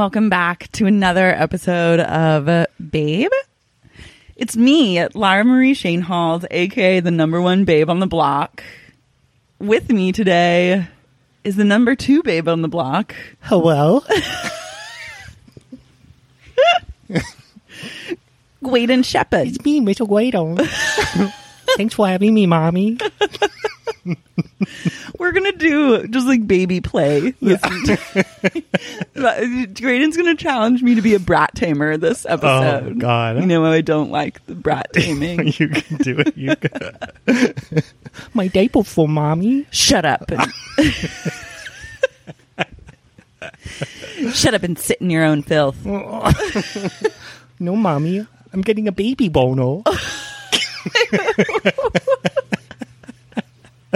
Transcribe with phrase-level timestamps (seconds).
[0.00, 3.30] welcome back to another episode of Babe.
[4.34, 8.64] It's me, Lara Marie Schoenhals, aka the number one babe on the block.
[9.58, 10.86] With me today
[11.44, 14.02] is the number two babe on the block, Hello.
[18.64, 19.48] Graydon Sheppard.
[19.48, 20.56] It's me, Mitchell Guido.
[21.76, 22.96] Thanks for having me, mommy.
[25.18, 27.34] We're gonna do just like baby play.
[27.40, 27.58] Yeah.
[29.16, 32.92] Uh, Graydon's gonna challenge me to be a brat tamer this oh, episode.
[32.92, 33.38] Oh, God.
[33.40, 35.52] You know I don't like the brat taming.
[35.58, 36.36] you can do it.
[36.38, 37.52] You can.
[38.32, 39.66] My diaper for mommy.
[39.70, 40.30] Shut up.
[40.30, 40.52] And
[44.32, 45.84] Shut up and sit in your own filth.
[45.84, 48.26] No, mommy.
[48.54, 49.82] I'm getting a baby bono.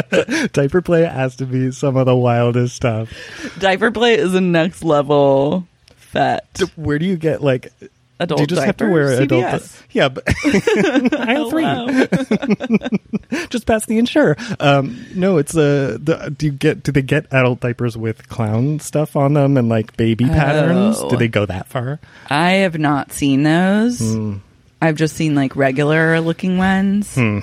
[0.53, 3.13] Diaper play has to be some of the wildest stuff.
[3.59, 6.61] Diaper play is a next level fet.
[6.77, 7.73] Where do you get like?
[8.21, 8.95] Adult do you just have to diaper?
[8.95, 9.45] wear adult?
[9.45, 9.83] CVS.
[9.91, 10.25] Yeah, but
[11.29, 11.65] aisle three.
[11.65, 13.47] Hello.
[13.51, 14.37] just past the insurer.
[14.61, 18.79] Um, no, it's uh, the do you get do they get adult diapers with clown
[18.79, 20.97] stuff on them and like baby patterns?
[21.01, 21.11] Oh.
[21.11, 21.99] Do they go that far?
[22.31, 23.99] I have not seen those.
[23.99, 24.37] Hmm.
[24.85, 27.15] I've just seen like regular looking ones.
[27.15, 27.41] Hmm.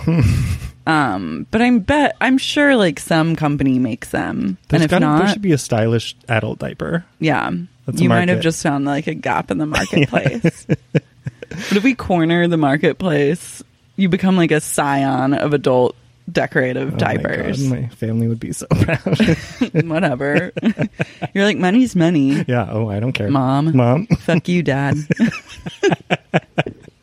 [0.88, 5.06] um, but I'm bet I'm sure like some company makes them, There's and if gotta-
[5.06, 7.04] not, there should be a stylish adult diaper.
[7.20, 7.50] yeah,
[7.86, 8.44] That's a you might have market.
[8.44, 10.66] just found like a gap in the marketplace.
[10.68, 13.64] but if we corner the marketplace,
[13.96, 15.96] you become like a scion of adult
[16.32, 17.62] decorative Oh my diapers.
[17.68, 19.36] God, my family would be so proud.
[19.86, 20.54] Whatever.
[21.34, 22.46] You're like money's money.
[22.48, 22.68] yeah.
[22.70, 23.76] Oh, I don't care, Mom.
[23.76, 24.96] Mom, Fuck you, dad.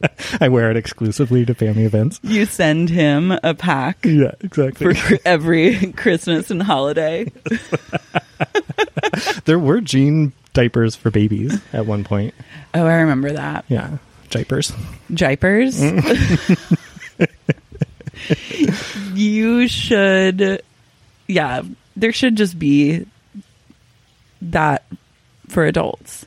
[0.41, 2.21] I wear it exclusively to family events.
[2.23, 4.95] you send him a pack Yeah, exactly.
[4.95, 7.31] for every Christmas and holiday.
[9.45, 12.35] there were jean diapers for babies at one point.
[12.75, 13.65] Oh, I remember that.
[13.69, 13.99] Yeah,
[14.31, 14.73] diapers.
[15.13, 15.81] Diapers.
[15.81, 16.79] Mm.
[19.15, 20.63] you should,
[21.27, 21.63] yeah,
[21.97, 23.07] there should just be
[24.43, 24.85] that
[25.49, 26.27] for adults.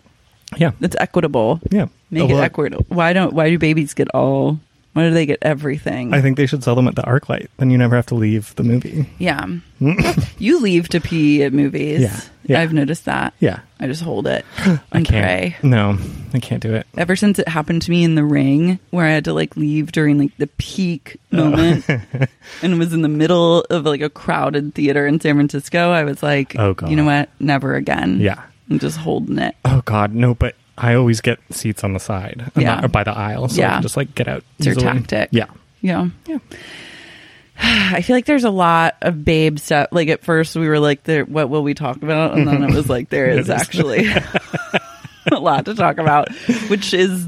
[0.58, 1.62] Yeah, It's equitable.
[1.70, 1.88] yeah.
[2.12, 2.86] Make Oh, it equitable.
[2.90, 3.34] Why don't?
[3.34, 4.60] Why do babies get all?
[4.94, 6.14] Why do they get everything?
[6.14, 7.48] I think they should sell them at the ArcLight.
[7.56, 9.10] Then you never have to leave the movie.
[9.20, 9.46] yeah,
[10.38, 12.02] you leave to pee at movies.
[12.02, 12.60] Yeah, yeah.
[12.60, 13.34] I've noticed that.
[13.40, 14.46] Yeah, I just hold it
[14.92, 15.08] I can't.
[15.08, 15.56] pray.
[15.64, 15.98] No,
[16.34, 16.88] I can't do it.
[16.98, 19.94] Ever since it happened to me in the ring, where I had to like leave
[19.94, 21.38] during like the peak Oh.
[21.50, 21.86] moment,
[22.62, 26.22] and was in the middle of like a crowded theater in San Francisco, I was
[26.22, 26.90] like, Oh, God.
[26.90, 27.30] you know what?
[27.40, 28.20] Never again.
[28.20, 28.44] Yeah.
[28.70, 29.56] I'm just holding it.
[29.66, 30.34] Oh God, no!
[30.34, 32.76] But I always get seats on the side, uh, Yeah.
[32.76, 34.44] not- or by the aisle, so I can just like get out.
[34.58, 35.30] It's your tactic.
[35.32, 35.46] Yeah,
[35.82, 36.10] Yeah.
[36.28, 36.40] yeah.
[37.64, 39.90] I feel like there's a lot of babe stuff.
[39.92, 42.36] Like at first we were like, there, what will we talk about?
[42.38, 44.08] And then it was like, there is actually
[45.32, 46.32] a lot to talk about,
[46.70, 47.28] which is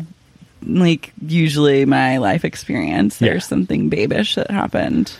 [0.64, 3.22] like usually my life experience.
[3.22, 3.30] Yeah.
[3.30, 5.14] There's something babish that happened.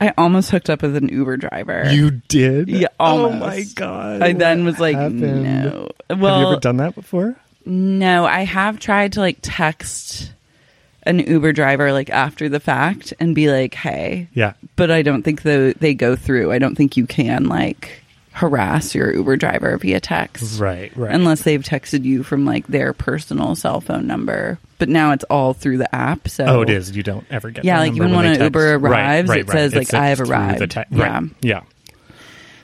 [0.00, 1.90] I almost hooked up with an Uber driver.
[1.90, 2.68] You did?
[2.68, 4.22] Yeah, Oh my God!
[4.22, 5.42] I then was like, happened?
[5.42, 5.88] no.
[6.08, 7.36] Have you ever done that before?
[7.66, 10.32] no, I have tried to like text
[11.04, 14.54] an Uber driver like after the fact and be like, hey, Yeah.
[14.76, 16.50] but I don't think the, they go through.
[16.52, 18.02] I don't think you can like
[18.38, 20.60] harass your Uber driver via text.
[20.60, 20.96] Right.
[20.96, 21.14] Right.
[21.14, 24.58] Unless they've texted you from like their personal cell phone number.
[24.78, 26.28] But now it's all through the app.
[26.28, 26.96] So oh, it is.
[26.96, 27.64] You don't ever get.
[27.64, 28.82] Yeah, like, even when an Uber text.
[28.82, 29.52] Right, arrives, right, it right.
[29.52, 30.70] says, like, It's I have arrived.
[30.70, 31.18] te- Yeah.
[31.18, 31.30] Right.
[31.42, 31.60] Yeah.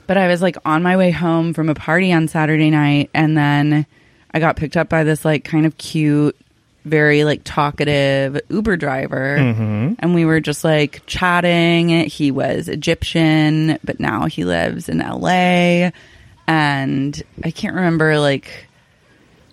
[0.07, 3.37] But I was like on my way home from a party on Saturday night and
[3.37, 3.85] then
[4.31, 6.37] I got picked up by this like kind of cute,
[6.85, 9.37] very like talkative Uber driver.
[9.37, 9.93] Mm-hmm.
[9.99, 11.89] And we were just like chatting.
[12.07, 15.91] He was Egyptian, but now he lives in LA.
[16.47, 18.67] And I can't remember like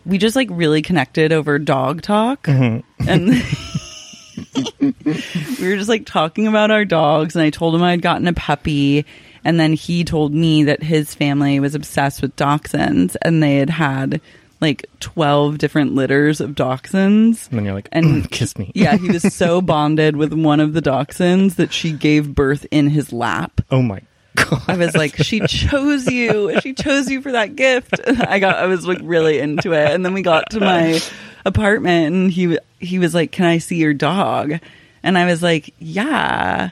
[0.04, 2.44] we just like really connected over dog talk.
[2.44, 3.08] Mm-hmm.
[3.08, 3.28] And
[5.58, 8.32] we were just like talking about our dogs and I told him I'd gotten a
[8.32, 9.04] puppy
[9.44, 13.70] and then he told me that his family was obsessed with dachshunds and they had
[13.70, 14.20] had
[14.62, 17.48] like 12 different litters of dachshunds.
[17.50, 18.72] And then you're like, And- "Mm, kiss me.
[18.74, 22.88] Yeah, he was so bonded with one of the dachshunds that she gave birth in
[22.88, 23.60] his lap.
[23.70, 24.00] Oh my
[24.36, 24.62] god.
[24.68, 26.58] I was like, she chose you.
[26.62, 28.00] She chose you for that gift.
[28.06, 29.90] I got, I was like really into it.
[29.90, 31.00] And then we got to my
[31.44, 34.54] apartment and he, he was like, can I see your dog?
[35.02, 36.70] And I was like, yeah,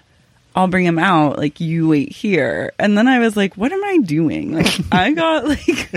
[0.55, 1.37] I'll bring him out.
[1.39, 2.73] Like you wait here.
[2.79, 4.55] And then I was like, what am I doing?
[4.55, 5.91] Like I got like,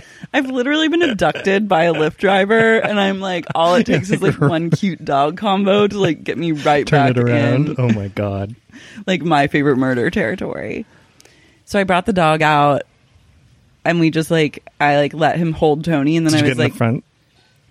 [0.34, 4.20] I've literally been abducted by a Lyft driver and I'm like, all it takes is
[4.20, 7.68] like one cute dog combo to like get me right Turn back it around.
[7.68, 8.54] in Oh my god.
[9.06, 10.86] like my favorite murder territory.
[11.66, 12.82] So I brought the dog out
[13.84, 16.58] and we just like I like let him hold Tony, and then Did I was
[16.58, 17.04] like, front?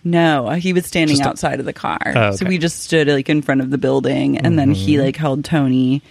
[0.04, 3.08] no, he was standing Just a- outside of the car, Oh, so we just stood
[3.08, 5.04] like in front of the building, and then he Mm-hmm.
[5.06, 6.02] like held Tony.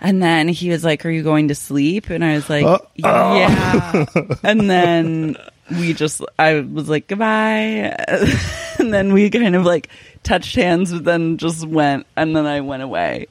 [0.00, 2.78] And then he was like, "Are you going to sleep?" And I was like, Oh.
[2.94, 4.04] "Yeah."
[4.44, 5.36] and then
[5.78, 7.96] we just, I was like, "Goodbye."
[8.78, 9.88] and then we kind of like
[10.22, 13.26] touched hands, but then just went, and then I went away.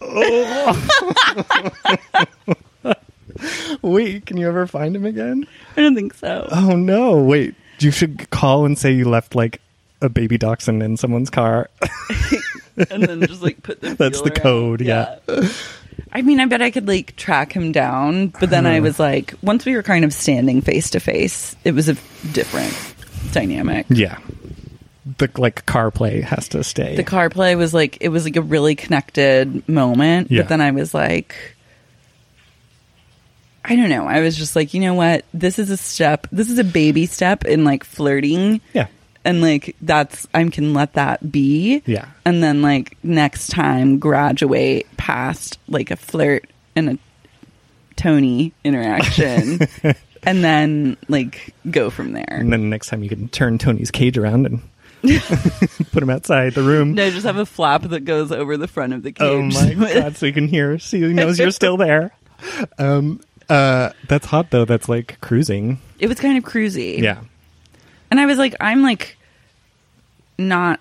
[3.82, 5.46] Wait, can you ever find him again?
[5.76, 6.48] I don't think so.
[6.52, 7.22] Oh no!
[7.22, 9.60] Wait, you should call and say you left like
[10.00, 11.68] a baby dachshund in someone's car.
[12.90, 14.42] and then just like put the That's the feeler out.
[14.42, 15.18] code, yeah.
[16.12, 18.84] I mean, I bet I could like track him down, but then I hmm.
[18.84, 21.94] was like, once we were kind of standing face to face, it was a
[22.32, 22.76] different
[23.32, 23.86] dynamic.
[23.88, 24.18] yeah,
[25.18, 26.96] the like car play has to stay.
[26.96, 30.42] The car play was like it was like a really connected moment, Yeah.
[30.42, 31.34] but then I was like
[33.64, 34.06] I don't know.
[34.06, 35.24] I was just like, you know what?
[35.32, 36.26] This is a step.
[36.32, 38.60] This is a baby step in like flirting.
[38.72, 38.88] yeah,
[39.24, 41.82] and like that's I can let that be.
[41.86, 42.06] Yeah.
[42.24, 46.98] And then like next time graduate past like a flirt and a
[47.96, 49.60] Tony interaction
[50.22, 52.24] and then like go from there.
[52.28, 54.60] and then next time you can turn Tony's cage around and
[55.92, 56.94] put him outside the room.
[56.94, 59.22] No, just have a flap that goes over the front of the cage.
[59.22, 60.16] Oh my god!
[60.16, 62.12] So he can hear, so he knows you're still there.
[62.78, 64.64] Um, uh, that's hot though.
[64.64, 65.80] That's like cruising.
[65.98, 66.98] it was kind of cruisy.
[66.98, 67.20] Yeah,
[68.12, 69.16] And I was like, I'm like
[70.36, 70.80] not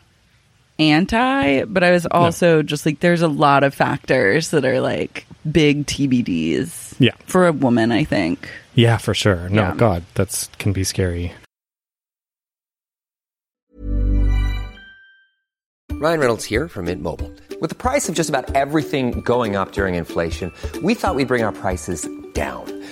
[0.78, 5.26] anti, but I was also just like, there's a lot of factors that are like
[5.50, 6.96] big TBDs.
[7.00, 7.14] Yeah.
[7.28, 8.50] For a woman, I think.
[8.76, 9.48] yeah, for sure.
[9.48, 9.76] No, Yeah.
[9.78, 11.32] God, that's can be scary.
[15.94, 17.32] Ryan Reynolds here from Mint Mobile.
[17.62, 20.52] With the price of just about everything going up during inflation,
[20.84, 22.81] we thought we'd bring our prices down.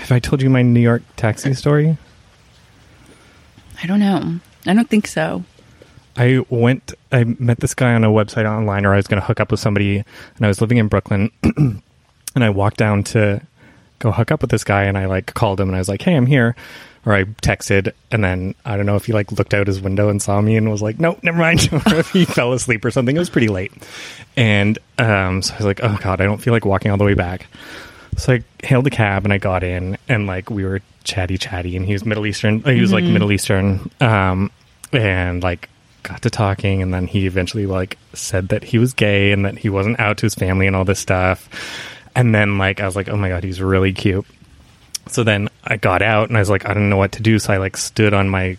[0.00, 1.96] have I told you my New York taxi story?
[3.82, 4.40] I don't know.
[4.66, 5.44] I don't think so.
[6.16, 6.92] I went.
[7.12, 9.50] I met this guy on a website online, or I was going to hook up
[9.50, 11.82] with somebody, and I was living in Brooklyn, and
[12.34, 13.40] I walked down to
[14.00, 16.02] go hook up with this guy, and I like called him, and I was like,
[16.02, 16.56] "Hey, I'm here,"
[17.06, 20.08] or I texted, and then I don't know if he like looked out his window
[20.08, 22.90] and saw me, and was like, "Nope, never mind," or if he fell asleep or
[22.90, 23.14] something.
[23.14, 23.72] It was pretty late,
[24.36, 27.04] and um, so I was like, "Oh God, I don't feel like walking all the
[27.04, 27.46] way back."
[28.20, 31.74] So I hailed a cab and I got in and like we were chatty chatty
[31.74, 32.62] and he was Middle Eastern.
[32.62, 34.50] He was like Middle Eastern, um,
[34.92, 35.70] and like
[36.02, 39.56] got to talking and then he eventually like said that he was gay and that
[39.56, 41.48] he wasn't out to his family and all this stuff.
[42.14, 44.26] And then like I was like, oh my god, he's really cute.
[45.06, 47.38] So then I got out and I was like, I don't know what to do.
[47.38, 48.58] So I like stood on my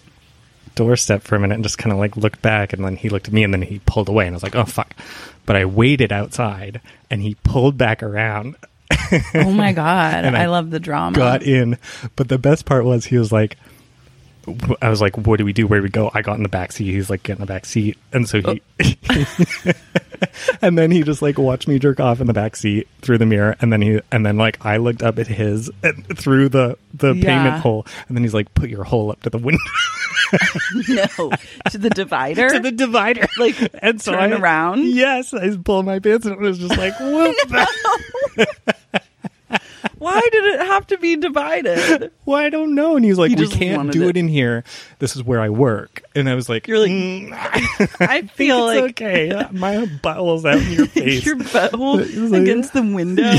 [0.74, 3.28] doorstep for a minute and just kind of like looked back and then he looked
[3.28, 4.96] at me and then he pulled away and I was like, oh fuck.
[5.46, 8.56] But I waited outside and he pulled back around
[9.36, 10.26] Oh my God.
[10.26, 11.16] I, I love the drama.
[11.16, 11.78] got in.
[12.16, 13.58] But the best part was he was like,
[14.82, 15.68] I was like, what do we do?
[15.68, 16.10] Where do we go?
[16.16, 16.92] I got in the back seat.
[16.92, 17.96] He's like, get in the back seat.
[18.12, 19.72] And so he, oh.
[20.64, 23.26] and then he just like watched me jerk off in the back seat through the
[23.28, 23.56] mirror.
[23.62, 25.70] And then he, and then like I looked up at his
[26.16, 27.24] through the, the Yeah.
[27.44, 27.86] payment hole.
[28.08, 29.62] And then he's like, put your hole up to the window,
[30.88, 31.32] no.
[31.70, 32.50] To the divider?
[32.50, 33.28] to the divider.
[33.38, 34.86] Like, and so turn I, around?
[34.88, 35.36] Yes.
[35.36, 37.36] I pulled my pants and it was just like, whoop.
[39.98, 42.12] Why did it have to be divided?
[42.26, 42.96] Well, I don't know.
[42.96, 44.10] And he's like, He we just can't wanted do it.
[44.12, 44.64] it in here.
[45.00, 46.04] This is where I work.
[46.16, 47.32] And I was like, You're like, "Mm,
[48.00, 49.48] I feel it's like okay.
[49.52, 51.26] My butthole's out in your face.
[51.26, 53.30] your butthole It was like- against the window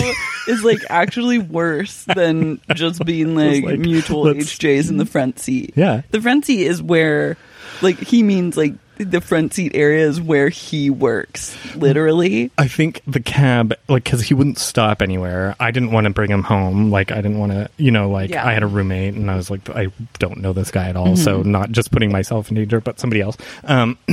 [0.49, 5.39] is like actually worse than just being like, like, mutual let's- HJs in the front
[5.39, 5.73] seat.
[5.77, 6.03] Yeah.
[6.11, 7.39] The front seat is where
[7.81, 12.51] like he means like the front seat area is where he works, literally.
[12.59, 15.55] I think the cab, like, because he wouldn't stop anywhere.
[15.61, 16.91] I didn't want to bring him home.
[16.91, 18.47] Like, I didn't want to, you know, like, Yeah.
[18.47, 21.17] I had a roommate and I was like, I don't know this guy at all.
[21.17, 23.37] So, not just putting myself in danger, but somebody else.
[23.65, 23.99] Um,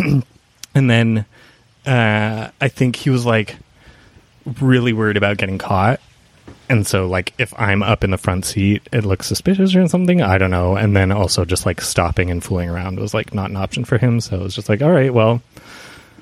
[0.75, 1.25] and then
[1.85, 3.55] uh, I think he was like
[4.61, 5.99] really worried about getting caught.
[6.69, 10.21] And so, like, if I'm up in the front seat, it looks suspicious or something.
[10.21, 10.75] I don't know.
[10.75, 13.97] And then also, just like stopping and fooling around was like not an option for
[13.97, 14.21] him.
[14.21, 15.41] So it was just like, all right, well,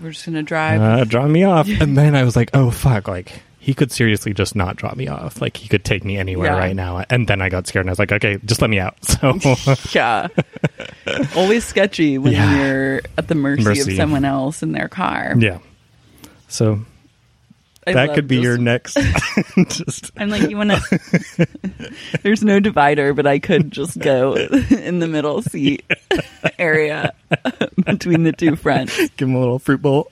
[0.02, 0.82] We're just gonna drive.
[0.82, 1.68] uh, draw me off.
[1.82, 5.10] and then I was like, oh fuck, like he could seriously just not drop me
[5.10, 5.42] off.
[5.42, 6.58] Like he could take me anywhere Yeah.
[6.58, 7.04] right now.
[7.10, 8.96] And then I got scared and I was like, okay, just let me out.
[9.04, 9.38] So
[9.92, 10.30] yeah.
[11.36, 12.66] Always sketchy when Yeah.
[12.66, 13.92] you're at the mercy, Mercy.
[13.92, 15.36] of someone else in their car.
[15.38, 15.60] yeah.
[16.48, 16.80] So
[17.88, 18.44] I that could be this.
[18.44, 18.96] your next.
[19.70, 21.48] just I'm like, you want to?
[22.22, 25.90] There's no divider, but I could just go in the middle seat
[26.60, 27.14] area
[27.86, 28.96] between the two fronts.
[29.16, 30.12] give him a little fruit bowl.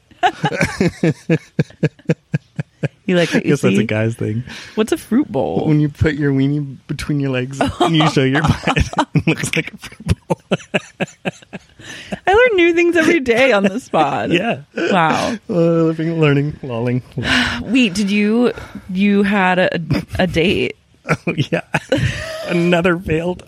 [3.05, 4.43] You like what I you guess that's a guy's thing.
[4.73, 5.67] What's a fruit bowl?
[5.67, 8.77] When you put your weenie between your legs and you show your butt,
[9.15, 10.41] it looks like a fruit bowl.
[12.27, 14.31] I learn new things every day on the spot.
[14.31, 14.63] Yeah.
[14.75, 15.37] Wow.
[15.47, 17.03] Uh, living, learning, lolling.
[17.61, 18.53] Wait, did you
[18.89, 19.69] you had a,
[20.17, 20.75] a date?
[21.27, 21.61] Oh, yeah.
[22.47, 23.43] Another failed.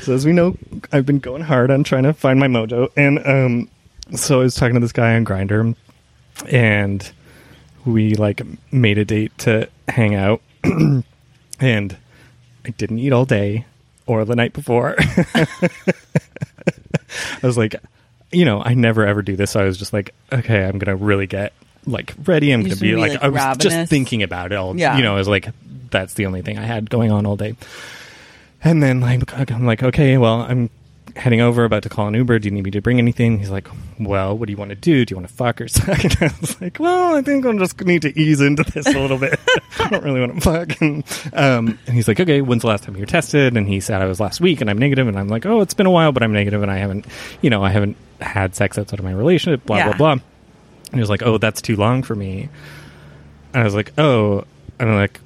[0.00, 0.56] so as we know,
[0.92, 3.68] I've been going hard on trying to find my mojo, and um,
[4.14, 5.74] so I was talking to this guy on Grindr,
[6.48, 7.12] and
[7.86, 10.42] we like made a date to hang out,
[11.60, 11.96] and
[12.64, 13.64] I didn't eat all day
[14.06, 14.96] or the night before.
[14.98, 15.46] I
[17.42, 17.76] was like,
[18.32, 19.52] you know, I never ever do this.
[19.52, 21.52] So I was just like, okay, I'm gonna really get
[21.86, 22.50] like ready.
[22.50, 23.62] I'm gonna be be, like, like, I was ravenous?
[23.62, 24.76] just thinking about it all.
[24.76, 24.96] Yeah.
[24.96, 25.48] You know, I was like,
[25.90, 27.56] that's the only thing I had going on all day.
[28.62, 30.70] And then like I'm like, okay, well, I'm
[31.16, 32.38] heading over, about to call an Uber.
[32.38, 33.38] Do you need me to bring anything?
[33.38, 33.66] He's like,
[33.98, 35.04] well, what do you want to do?
[35.04, 35.88] Do you want to fuck or suck?
[36.04, 38.98] And I was like, well, I think I'm just need to ease into this a
[39.00, 39.38] little bit.
[39.80, 40.80] I don't really want to fuck.
[40.80, 43.56] And, um, and he's like, okay, when's the last time you were tested?
[43.56, 45.08] And he said I was last week, and I'm negative.
[45.08, 47.06] And I'm like, oh, it's been a while, but I'm negative, and I haven't,
[47.40, 49.64] you know, I haven't had sex outside of my relationship.
[49.66, 49.88] Blah Yeah.
[49.88, 50.12] blah blah.
[50.12, 52.48] And he was like, oh, that's too long for me.
[53.54, 54.44] And I was like, oh,
[54.78, 55.20] and I'm like,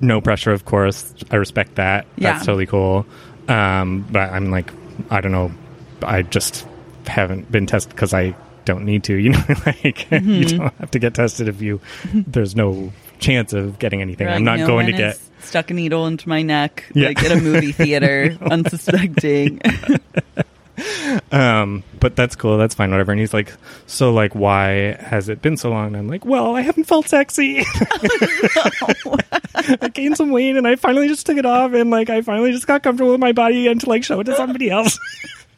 [0.00, 1.14] no pressure, of course.
[1.30, 2.06] I respect that.
[2.16, 2.32] Yeah.
[2.34, 3.06] That's totally cool.
[3.48, 4.70] Um, but I'm like,
[5.10, 5.52] I don't know.
[6.02, 6.66] I just
[7.06, 8.34] haven't been tested because I
[8.64, 9.14] don't need to.
[9.22, 10.30] You know, like Mm-hmm.
[10.30, 11.80] you don't have to get tested if you.
[12.14, 14.26] There's no chance of getting anything.
[14.26, 15.18] You're I'm not "No going to get.
[15.40, 17.08] stuck a needle into my neck Yeah.
[17.08, 19.60] like at a movie theater, unsuspecting.
[21.30, 22.58] Um, but that's cool.
[22.58, 22.90] That's fine.
[22.90, 23.12] Whatever.
[23.12, 23.52] And he's like,
[23.86, 25.88] so like, why has it been so long?
[25.88, 27.64] And I'm like, well, I haven't felt sexy.
[29.80, 32.52] I gained some weight and I finally just took it off and like I finally
[32.52, 34.98] just got comfortable with my body and to like show it to somebody else.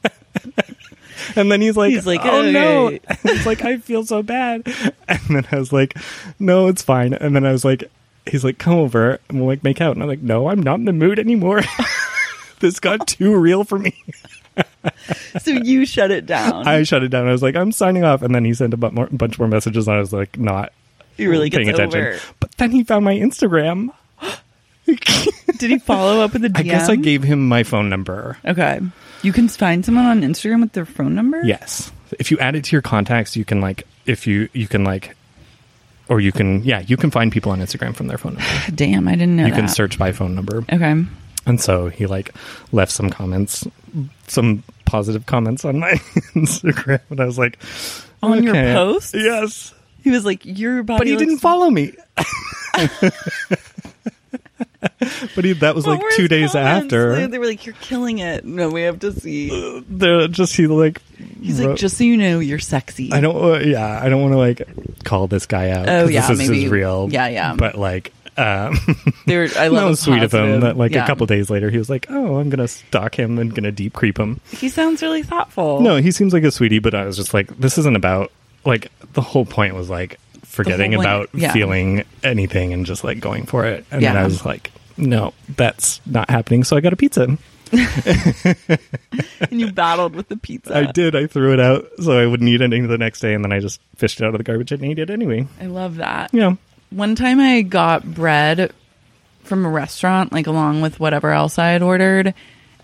[1.37, 2.87] and then he's like, He's like, oh no.
[2.87, 4.67] "Okay." And he's like, I feel so bad.
[5.09, 5.97] And then I was like,
[6.39, 7.15] no, it's fine.
[7.15, 7.91] And then I was like,
[8.27, 9.95] he's like, come over and we'll like make out.
[9.95, 11.63] And I'm like, no, I'm not in the mood anymore.
[12.61, 13.95] this got too real for me.
[15.41, 16.67] so you shut it down.
[16.67, 17.27] I shut it down.
[17.27, 18.23] I was like, I'm signing off.
[18.23, 19.89] And then he sent a bu- more, bunch more messages.
[19.89, 20.73] And I was like, not
[21.17, 22.01] he really gets paying attention.
[22.01, 22.19] over.
[22.41, 23.93] But then he found my Instagram.
[24.87, 26.59] Did he follow up with the DM?
[26.59, 28.37] I guess I gave him my phone number.
[28.45, 28.81] Okay.
[29.23, 31.43] You can find someone on Instagram with their phone number?
[31.43, 31.91] Yes.
[32.19, 35.17] If you add it to your contacts, you can like, if you, you can like,
[36.09, 38.47] or you can, yeah, you can find people on Instagram from their phone number.
[38.75, 39.59] Damn, I didn't know You that.
[39.59, 40.59] can search by phone number.
[40.71, 41.03] Okay.
[41.47, 42.31] And so he like
[42.73, 43.67] left some comments,
[44.29, 45.93] some positive comments on my
[46.35, 47.01] Instagram.
[47.09, 47.59] And I was like,
[48.23, 49.15] On your post?
[49.15, 49.73] Yes.
[50.05, 51.93] He was like, your body But he didn't follow me.
[55.35, 56.85] but he, that was What like were two his days comments?
[56.85, 57.17] after.
[57.17, 58.45] They, they were like, you're killing it.
[58.45, 59.83] No, we have to see.
[59.89, 61.01] They're just he like
[61.41, 63.13] He's like, wrote- just so you know, you're sexy.
[63.13, 65.89] I don't uh, yeah I don't want to like call this guy out.
[65.89, 67.09] Oh, 'cause yeah, this is maybe- his real.
[67.11, 67.55] yeah, yeah.
[67.55, 68.13] But like.
[68.37, 70.59] Um, I that love was sweet of him.
[70.61, 73.55] That like a couple days later, he was like, "Oh, I'm gonna stalk him and
[73.55, 75.81] gonna deep creep him." He sounds really thoughtful.
[75.81, 78.33] No, he seems like a sweetie, but I was just like, this isn't about
[78.65, 81.53] like the whole point was like forgetting about yeah.
[81.53, 83.85] feeling anything and just like going for it.
[83.91, 86.65] And then I was like, no, that's not happening.
[86.65, 87.37] So I got a pizza.
[87.75, 90.77] and you battled with the pizza.
[90.77, 91.17] I did.
[91.17, 93.59] I threw it out so I wouldn't eat anything the next day, and then I
[93.59, 95.47] just fished it out of the garbage and ate it anyway.
[95.61, 96.31] I love that.
[96.33, 96.55] Yeah.
[96.91, 98.73] One time I got bread
[99.43, 102.35] from a restaurant, like along with whatever else I had ordered,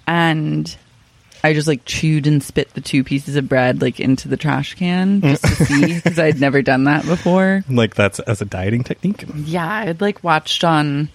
[0.06, 0.76] and
[1.42, 4.74] I just like chewed and spit the two pieces of bread like into the trash
[4.74, 7.64] can just to see because I'd never done that before.
[7.68, 9.24] Like that's as a dieting technique.
[9.36, 11.08] Yeah, I'd like watched on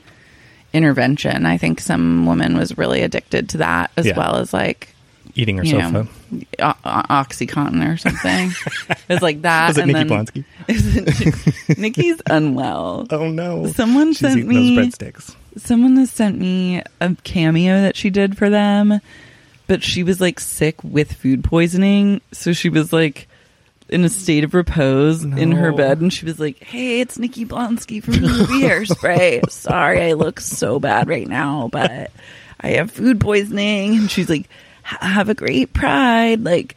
[0.73, 1.45] Intervention.
[1.45, 4.17] I think some woman was really addicted to that as Yeah.
[4.17, 4.89] well as like
[5.37, 5.91] Eating her sofa.
[5.91, 6.07] know,
[6.59, 8.51] o- OxyContin or something.
[9.09, 9.67] it's like that.
[9.69, 11.77] Was it and Nikki then- Blonsky?
[11.77, 13.05] Nikki's unwell.
[13.11, 13.67] Oh no.
[13.67, 15.35] Someone She's sent me- those breadsticks.
[15.57, 18.99] Someone has sent me a cameo that she did for them,
[19.67, 22.21] but she was like sick with food poisoning.
[22.31, 23.27] So she was like
[23.87, 27.45] in a state of repose in her bed and she was like, Hey, it's Nikki
[27.45, 29.49] Blonsky from the movie Hairspray.
[29.49, 32.11] Sorry, I look so bad right now, but
[32.61, 33.95] I have food poisoning.
[33.95, 34.49] And she's like,
[34.83, 36.43] Have a great pride.
[36.43, 36.75] Like,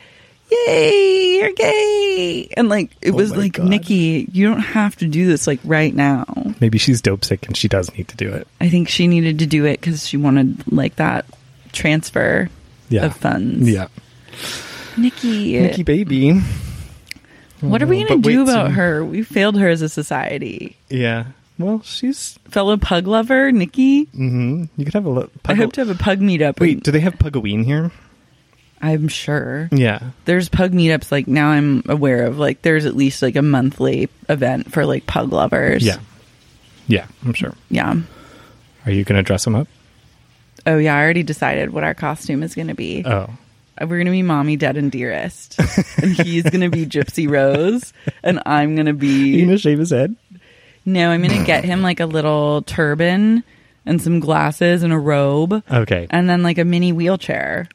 [0.51, 2.49] yay, you're gay.
[2.57, 3.67] And like, it Oh was like, God.
[3.69, 6.25] Nikki, you don't have to do this like right now.
[6.61, 8.47] Maybe she's dope sick and she does need to do it.
[8.61, 11.25] I think she needed to do it because she wanted like that
[11.73, 12.49] transfer
[12.89, 13.07] Yeah.
[13.07, 13.69] of funds.
[13.71, 13.89] Yeah.
[14.97, 16.41] Nikki, Nikki baby.
[17.61, 19.05] what are we Oh, going to do wait, about so- her?
[19.05, 20.77] We failed her as a society.
[20.89, 21.27] Yeah.
[21.59, 22.39] Well, she's.
[22.51, 24.07] Fellow pug lover, Nikki.
[24.07, 24.65] Mm-hmm.
[24.77, 25.11] You could have a.
[25.11, 26.61] Lo- I hope to have a pug meetup.
[26.61, 27.91] Wait, do they have Pugaween here?
[28.81, 29.69] I'm sure.
[29.73, 30.11] Yeah.
[30.25, 34.09] There's pug meetups like now I'm aware of like there's at least like a monthly
[34.29, 35.85] event for like pug lovers.
[35.85, 35.99] Yeah.
[36.87, 37.55] Yeah, I'm sure.
[37.71, 37.97] Yeah.
[38.87, 39.67] Are you going to dress them up?
[40.69, 43.03] Oh yeah, I already decided what our costume is going to be.
[43.05, 43.31] Oh.
[43.81, 45.59] We're going to be Mommy, Dead, and Dearest,
[46.03, 47.93] and he's going to be Gypsy Rose,
[48.25, 49.09] and I'm going to be
[49.39, 50.15] You going to shave his head?
[50.85, 51.11] no.
[51.11, 53.45] I'm going to get him like a little turban
[53.87, 56.07] and some glasses and a robe, Okay.
[56.11, 57.69] and then like a mini wheelchair,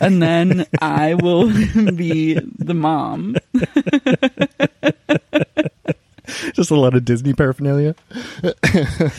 [0.00, 1.46] and then I will
[1.94, 3.36] be the mom.
[6.54, 7.94] Just a lot of Disney paraphernalia.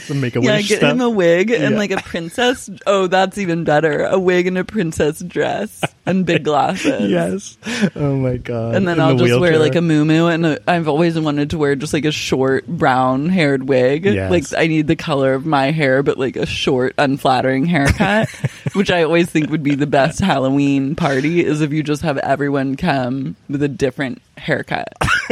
[0.06, 0.92] Some make a Yeah, wish get stuff.
[0.94, 1.78] him a wig and Yeah.
[1.78, 2.70] like a princess.
[2.88, 4.06] Oh, that's even better.
[4.06, 7.10] A wig and a princess dress and big glasses.
[7.10, 7.58] yes.
[7.96, 8.76] Oh my god.
[8.76, 11.58] And then I'll the just wear like a moo and a, I've always wanted to
[11.58, 14.06] wear just like a short brown haired wig.
[14.06, 14.32] Yes.
[14.32, 18.30] Like I need the color of my hair, but like a short, unflattering haircut,
[18.74, 22.18] which I always think would be the best Halloween party is if you just have
[22.18, 24.90] everyone come with a different haircut.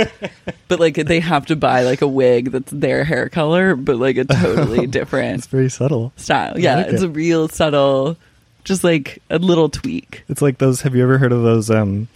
[0.68, 4.18] but like they have to buy like a wig that's their hair color, but like
[4.18, 6.14] a totally different It's very subtle.
[6.16, 6.60] style.
[6.60, 7.06] Yeah, like it's it.
[7.06, 8.18] a real subtle,
[8.64, 10.24] just like a little tweak.
[10.30, 10.82] It's like those.
[10.82, 11.70] Have you ever heard of those?
[11.70, 12.08] Um,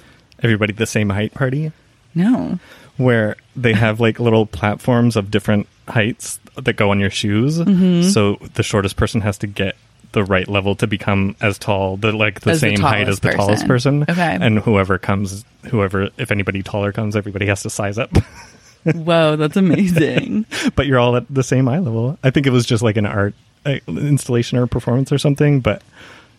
[0.41, 1.71] everybody the same height party,
[2.15, 2.59] No.
[2.97, 7.57] where they have like little platforms of different heights that go on your shoes.
[7.59, 8.09] Mm-hmm.
[8.09, 9.75] So the shortest person has to get
[10.13, 13.19] the right level to become as tall, the like the As the same height as
[13.19, 14.05] the tallest person.
[14.05, 14.15] person.
[14.17, 14.37] Okay.
[14.41, 18.09] And whoever comes, whoever, if anybody taller comes, everybody has to size up.
[18.95, 20.45] Whoa, that's amazing.
[20.75, 22.17] but you're all at the same eye level.
[22.23, 23.33] I think it was just like an art
[23.65, 25.59] uh, installation or performance or something.
[25.61, 25.81] But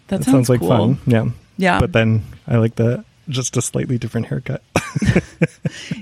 [0.08, 0.68] That it sounds, sounds like cool.
[0.68, 0.98] fun.
[1.06, 1.26] Yeah.
[1.56, 1.80] Yeah.
[1.80, 4.62] But then I like the just a slightly different haircut.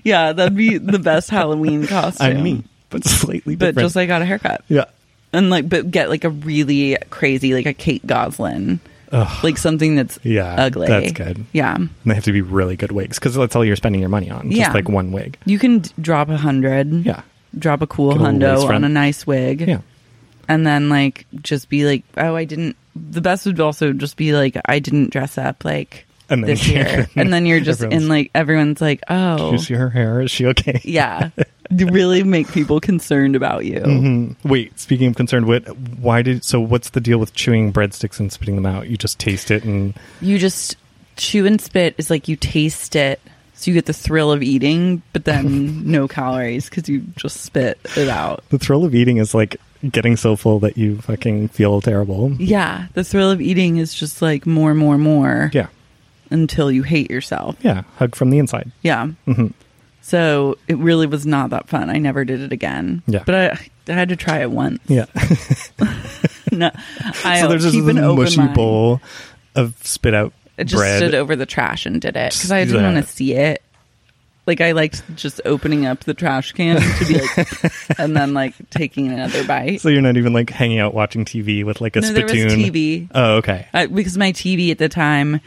[0.05, 2.27] Yeah, that'd be the best Halloween costume.
[2.27, 4.65] I'm me, but slightly But just like got a haircut.
[4.69, 4.87] yeah.
[5.33, 8.81] And like but get like a really crazy like a Kate Gosselin.
[9.43, 10.89] Like something that's Yeah, ugly.
[10.89, 11.45] that's good.
[11.53, 11.75] Yeah.
[11.77, 14.31] And they have to be really good wigs because that's all you're spending your money
[14.31, 14.49] on.
[14.51, 14.73] Just Yeah.
[14.73, 15.37] like one wig.
[15.45, 16.91] You can d- drop a hundred.
[17.05, 17.21] Yeah.
[17.59, 19.61] Drop a cool Get a hundo on a nice wig.
[19.69, 19.81] Yeah.
[20.49, 22.75] And then like just be like, oh, I didn't.
[22.97, 26.67] The best would also just be like, I didn't dress up like And then this
[26.69, 30.21] year, and then you're just in like everyone's like, oh, Do you see her hair?
[30.23, 30.81] Is she okay?
[30.85, 31.31] yeah,
[31.77, 33.81] to really make people concerned about you.
[33.81, 34.49] Mm-hmm.
[34.49, 35.69] Wait, speaking of concerned, what?
[35.99, 36.45] Why did?
[36.45, 38.89] So, what's the deal with chewing breadsticks and spitting them out?
[38.89, 40.77] You just taste it, and You just
[41.17, 43.21] chew and spit is like you taste it,
[43.55, 47.79] so you get the thrill of eating, but then no calories because you just spit
[47.97, 48.43] it out.
[48.49, 49.57] the thrill of eating is like
[49.91, 52.33] getting so full that you fucking feel terrible.
[52.41, 55.51] Yeah, the thrill of eating is just like more, more, more.
[55.53, 55.67] Yeah,
[56.33, 57.57] until you hate yourself.
[57.63, 57.83] yeah.
[57.97, 58.71] Hug from the inside.
[58.83, 59.09] Yeah.
[59.27, 59.49] Mm-hmm.
[60.01, 61.89] So it really was not that fun.
[61.89, 63.03] I never did it again.
[63.07, 63.23] Yeah.
[63.25, 64.81] But I, I had to try it once.
[64.89, 65.07] Yeah.
[66.51, 66.71] No,
[67.25, 68.55] I so there's keep this an open mushy mind.
[68.55, 69.01] bowl
[69.55, 70.99] of spit out I just bread.
[70.99, 73.63] stood over the trash and did it because I didn't want to see it.
[74.47, 78.55] Like I liked just opening up the trash can to be like, and then like
[78.69, 79.81] taking another bite.
[79.81, 82.33] so you're not even like hanging out watching TV with like a no, there was.
[82.35, 83.67] TV Oh, okay.
[83.73, 85.41] I, because my TV at the time,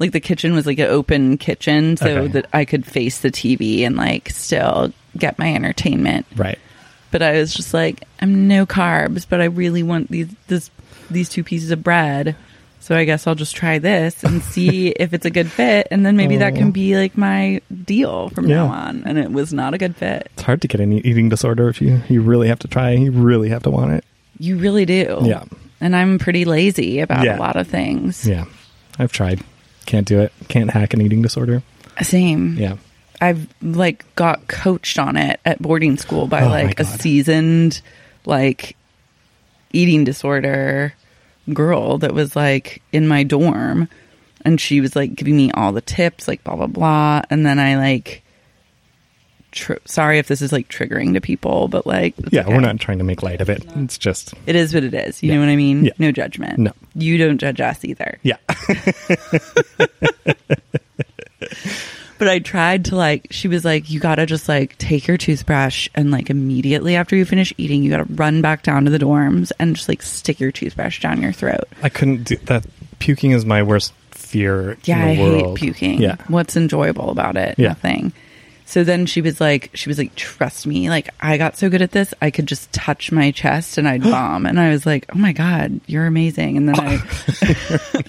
[0.00, 2.26] like the kitchen was like an open kitchen, so Okay.
[2.32, 6.26] that I could face the TV and like still get my entertainment.
[6.34, 6.58] Right.
[7.12, 10.70] But I was just like, I'm no carbs, but I really want these this
[11.10, 12.34] these two pieces of bread.
[12.82, 16.06] So I guess I'll just try this and see if it's a good fit, and
[16.06, 16.56] then maybe that Oh.
[16.56, 18.56] can be like my deal from Yeah.
[18.64, 19.02] now on.
[19.04, 20.30] And it was not a good fit.
[20.32, 22.92] It's hard to get an eating disorder if you you really have to try.
[22.92, 24.04] You really have to want it.
[24.38, 25.18] You really do.
[25.22, 25.44] Yeah.
[25.82, 27.36] And I'm pretty lazy about Yeah.
[27.36, 28.26] a lot of things.
[28.26, 28.44] Yeah.
[28.98, 29.40] I've tried.
[29.90, 30.32] Can't do it.
[30.46, 31.64] Can't hack an eating disorder.
[32.00, 32.56] Same.
[32.56, 32.76] Yeah.
[33.20, 37.82] I've like got coached on it at boarding school by Oh like a seasoned
[38.24, 38.76] like
[39.72, 40.94] eating disorder
[41.52, 43.88] girl that was like in my dorm
[44.44, 47.58] and she was like giving me all the tips like blah blah blah and then
[47.58, 48.22] I like
[49.52, 52.52] tr- sorry if this is like triggering to people but like Yeah, okay.
[52.52, 53.64] we're not trying to make light of it.
[53.76, 55.34] It's just it is what it is you Yeah.
[55.36, 55.92] know what I mean Yeah.
[55.98, 56.72] no judgment No.
[56.94, 58.36] you don't judge us either yeah.
[62.18, 65.88] But I tried to like, she was like, you gotta just like take your toothbrush
[65.94, 69.52] and like immediately after you finish eating, you gotta run back down to the dorms
[69.58, 71.64] and just like stick your toothbrush down your throat.
[71.82, 72.66] I couldn't do that.
[72.98, 74.76] Puking is my worst fear.
[74.84, 76.02] Yeah, I the hate puking.
[76.02, 77.54] Yeah, What's enjoyable about it?
[77.58, 77.68] Yeah.
[77.68, 78.12] Nothing.
[78.70, 81.82] So then she was like, she was like, trust me, like I got so good
[81.82, 84.46] at this, I could just touch my chest and I'd bomb.
[84.46, 86.56] And I was like, oh my god, you're amazing.
[86.56, 86.96] And then I,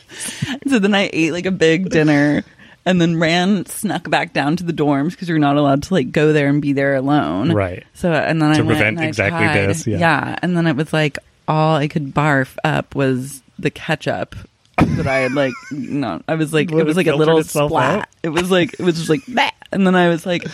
[0.68, 2.44] so then I ate like a big dinner.
[2.84, 6.12] And then ran, snuck back down to the dorms because you're not allowed to like
[6.12, 7.52] go there and be there alone.
[7.52, 7.84] Right.
[7.94, 9.68] So and then To I went prevent I exactly tried.
[9.68, 10.00] this, yeah.
[10.00, 10.40] yeah.
[10.42, 14.36] And then it was like all I could barf up was the ketchup
[14.98, 18.00] that I had like no I was like it was like a little splat.
[18.00, 18.08] out?
[18.24, 19.56] It was like it was just like that.
[19.72, 20.46] And then I was like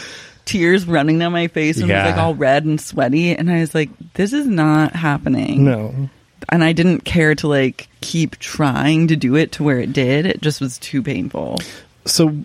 [0.45, 3.59] tears running down my face and it was like all red and sweaty and I
[3.59, 5.65] was like this is not happening.
[5.65, 6.09] no.
[6.49, 10.25] And I didn't care to like keep trying to do it to where it did.
[10.25, 11.57] It just was too painful.
[12.05, 12.37] So,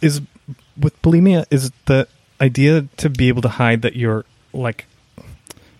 [0.00, 0.20] is
[0.78, 2.06] with bulimia is the
[2.40, 4.84] idea to be able to hide that you're like,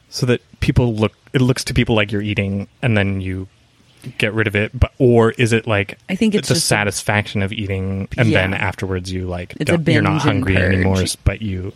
[0.09, 3.49] so that people look it looks to people like you're eating, and then you
[4.19, 6.69] get rid of it, but or is it like I think it's the just a-
[6.69, 9.55] satisfaction of eating, and then afterwards you like
[9.87, 11.73] you're not hungry anymore, but you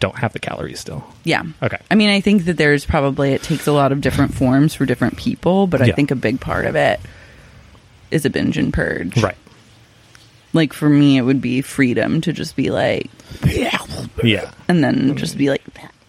[0.00, 1.04] don't have the calories still.
[1.24, 1.44] Yeah.
[1.62, 1.78] Okay.
[1.90, 4.84] I mean, I think that there's probably it takes a lot of different forms for
[4.86, 5.94] different people, but I Yeah.
[5.94, 6.98] think a big part of it
[8.10, 9.22] is a binge and purge.
[9.22, 9.36] Right.
[10.52, 13.08] Like for me, it would be freedom to just be like,
[13.46, 13.78] Yeah.
[14.24, 15.62] yeah, and then just be like,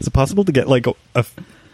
[0.00, 1.24] Is it possible to get like a, a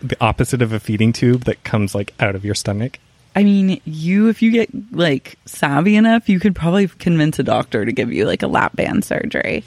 [0.01, 2.99] the opposite of a feeding tube that comes like out of your stomach?
[3.37, 7.85] I mean, you if you get like savvy enough, you could probably convince a doctor
[7.85, 9.63] to give you like a lap band surgery.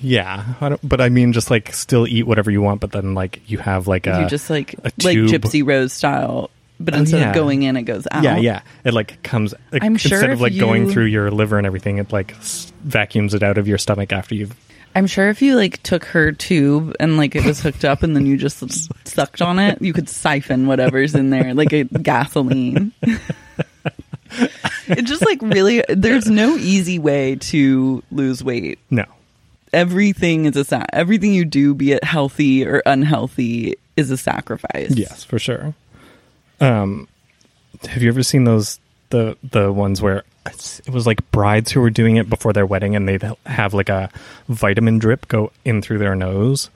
[0.00, 3.40] Yeah, I but I mean, just like still eat whatever you want, but then like
[3.50, 5.30] you have like a you just like a like tube.
[5.30, 7.28] Gypsy Rose style, but Oh, instead yeah.
[7.30, 8.22] of going in, it goes out.
[8.22, 8.60] Yeah, yeah.
[8.84, 9.54] It like comes.
[9.72, 12.32] Like, I'm sure instead of if like going through your liver and everything, it like
[12.34, 14.54] s- vacuums it out of your stomach after you've.
[14.94, 18.14] I'm sure if you like took her tube and like it was hooked up and
[18.14, 18.62] then you just
[19.06, 22.92] sucked on it, you could siphon whatever's in there like a gasoline.
[24.86, 28.78] it just like really there's no easy way to lose weight.
[28.90, 29.04] No.
[29.72, 34.90] Everything is a sa- everything you do be it healthy or unhealthy is a sacrifice.
[34.90, 35.74] Yes, for sure.
[36.60, 37.08] Um,
[37.88, 38.78] have you ever seen those
[39.10, 42.94] the the ones where it was like brides who were doing it before their wedding,
[42.96, 44.10] and they'd have like a
[44.48, 46.70] vitamin drip go in through their nose,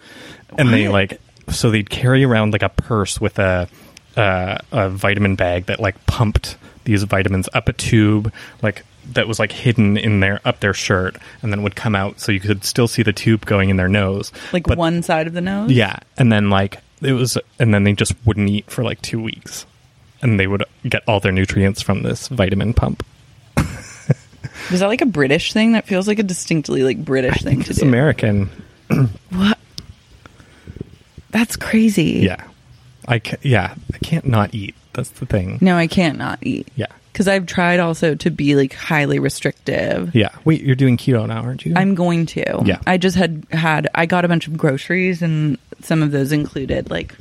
[0.56, 3.68] and they like so they'd carry around like a purse with a
[4.16, 9.38] uh, a vitamin bag that like pumped these vitamins up a tube like that was
[9.38, 12.64] like hidden in their up their shirt and then would come out so you could
[12.64, 14.32] still see the tube going in their nose.
[14.52, 15.70] Like But- one side of the nose?
[15.70, 19.22] yeah, and then like it was, and then they just wouldn't eat for like two
[19.22, 19.64] weeks,
[20.20, 23.04] and they would get all their nutrients from this vitamin pump.
[24.72, 25.72] Is that like a British thing?
[25.72, 27.70] That feels like a distinctly like British thing to do.
[27.70, 27.86] It's do.
[27.86, 28.50] American,
[29.30, 29.58] What?
[31.30, 32.20] That's crazy.
[32.24, 32.44] yeah.
[33.06, 34.74] I ca- yeah, I can't not eat.
[34.92, 35.58] That's the thing.
[35.60, 36.68] No, I can't not eat.
[36.76, 40.14] Yeah, Because I've tried also to be like highly restrictive.
[40.14, 40.30] yeah.
[40.44, 41.72] Wait, you're doing keto now, aren't you?
[41.76, 42.62] I'm going to.
[42.64, 42.80] Yeah.
[42.86, 46.90] I just had had I got a bunch of groceries and some of those included
[46.90, 47.14] like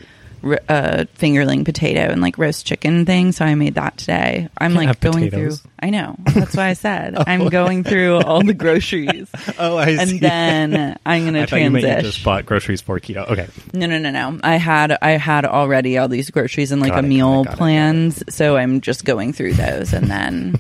[0.54, 3.32] uh, fingerling potato and like roast chicken thing.
[3.32, 4.50] So I made that today.
[4.58, 5.60] I'm like going potatoes.
[5.62, 5.72] through.
[5.80, 6.16] I know.
[6.34, 9.30] That's why I said I'm going through all the groceries.
[9.60, 10.02] Oh, I see.
[10.14, 13.28] and then I'm going I to thought you just bought groceries for keto.
[13.30, 14.40] Okay, No, no, no, no.
[14.44, 17.42] I had I had already all these groceries and like Got a it, meal got
[17.42, 17.58] it, got it, it.
[17.58, 18.24] plans.
[18.36, 20.60] So I'm just going through those and then.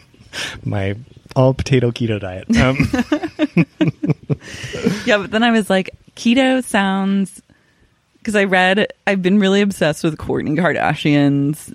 [0.63, 0.95] my
[1.35, 2.45] all potato keto diet.
[2.57, 2.77] Um,
[5.05, 7.41] Yeah, but then I was like, keto sounds
[8.27, 11.69] because I read I've been really obsessed with Kourtney Kardashian's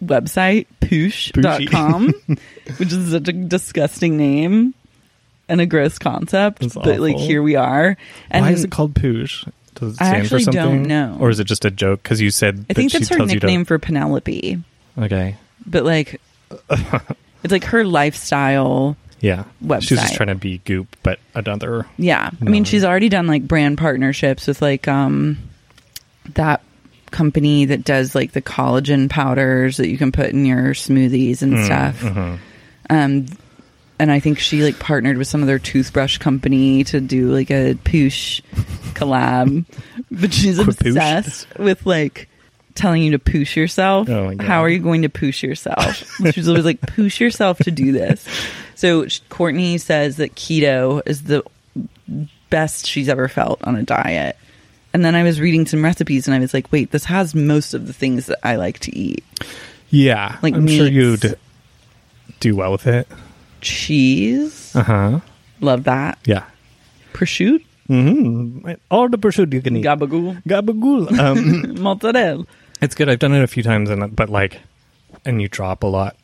[0.00, 2.14] website, poosh.com,
[2.76, 4.74] which is such a disgusting name
[5.48, 6.62] and a gross concept.
[6.62, 7.96] It's but like here we are.
[8.30, 9.50] And why is it called poosh?
[9.74, 10.82] Does it I stand for actually don't something?
[10.84, 11.16] know.
[11.18, 12.00] or is it just a joke?
[12.00, 14.62] Because you said I think that that's she her nickname for Penelope.
[14.98, 16.20] Okay, But like
[16.70, 19.44] it's like her lifestyle yeah.
[19.80, 21.86] She was just trying to be Goop, but another.
[21.96, 22.30] Yeah.
[22.40, 25.38] I mean, she's already done like brand partnerships with like um
[26.34, 26.62] that
[27.10, 31.64] company that does like the collagen powders that you can put in your smoothies and
[31.64, 32.02] stuff.
[32.90, 33.26] Um
[33.98, 37.50] and I think she like partnered with some of their toothbrush company to do like
[37.50, 38.42] a poosh
[38.94, 39.64] collab.
[40.10, 42.28] But she's obsessed with like
[42.74, 44.08] telling you to poosh yourself.
[44.08, 44.34] Oh.
[44.38, 45.96] How are you going to poosh yourself?
[46.32, 48.24] she's always like, poosh yourself to do this.
[48.76, 51.42] So Courtney says that keto is the
[52.50, 54.36] best she's ever felt on a diet.
[54.96, 57.74] And then I was reading some recipes and I was like, wait, this has most
[57.74, 59.22] of the things that I like to eat.
[59.90, 61.36] Yeah, Like I'm sure you'd
[62.40, 63.06] do well with it.
[63.60, 65.20] Cheese, Uh huh.
[65.60, 66.18] love that.
[66.24, 66.44] Yeah.
[67.12, 68.70] Prosciutto, Mm-hmm.
[68.90, 69.84] All the pursuit you can eat.
[69.84, 71.12] gabagool, Gabagool.
[71.18, 72.46] Um, mozzarella.
[72.80, 73.10] it's good.
[73.10, 74.60] I've done it a few times, and but like,
[75.26, 76.16] and you drop a lot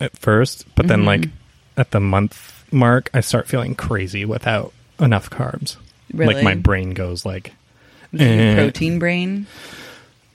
[0.00, 1.80] at first, but then like Mm-hmm.
[1.80, 5.76] at the month mark, I start feeling crazy without enough carbs.
[6.12, 7.59] Like my brain goes like, Is it your
[8.18, 8.54] Eh.
[8.54, 9.46] protein brain.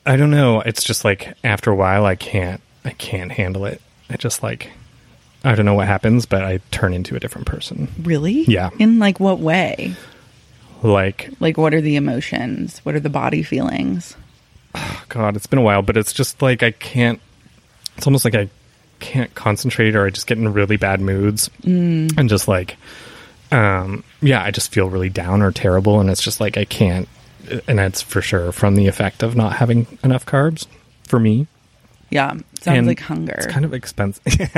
[0.06, 0.62] I don't know.
[0.62, 3.82] It's just like after a while, I can't, I can't handle it.
[4.10, 4.72] I just like,
[5.44, 7.88] I don't know what happens, but I turn into a different person.
[8.02, 8.44] Really?
[8.44, 8.70] Yeah.
[8.80, 9.96] In like what way?
[10.84, 12.80] Like, Like what are the emotions?
[12.80, 14.16] What are the body feelings?
[15.10, 17.20] God, it's been a while, but it's just like I can't.
[17.98, 18.50] It's almost like I
[19.00, 22.16] can't concentrate, or I just get in really bad moods, mm.
[22.18, 22.78] and just like,
[23.52, 27.08] um, yeah, I just feel really down or terrible, and it's just like I can't.
[27.68, 30.68] And that's for sure from the effect of not having enough carbs
[31.08, 31.48] for me.
[32.10, 32.32] Yeah.
[32.62, 33.34] Sounds And like hunger.
[33.34, 34.24] It's kind of expensive,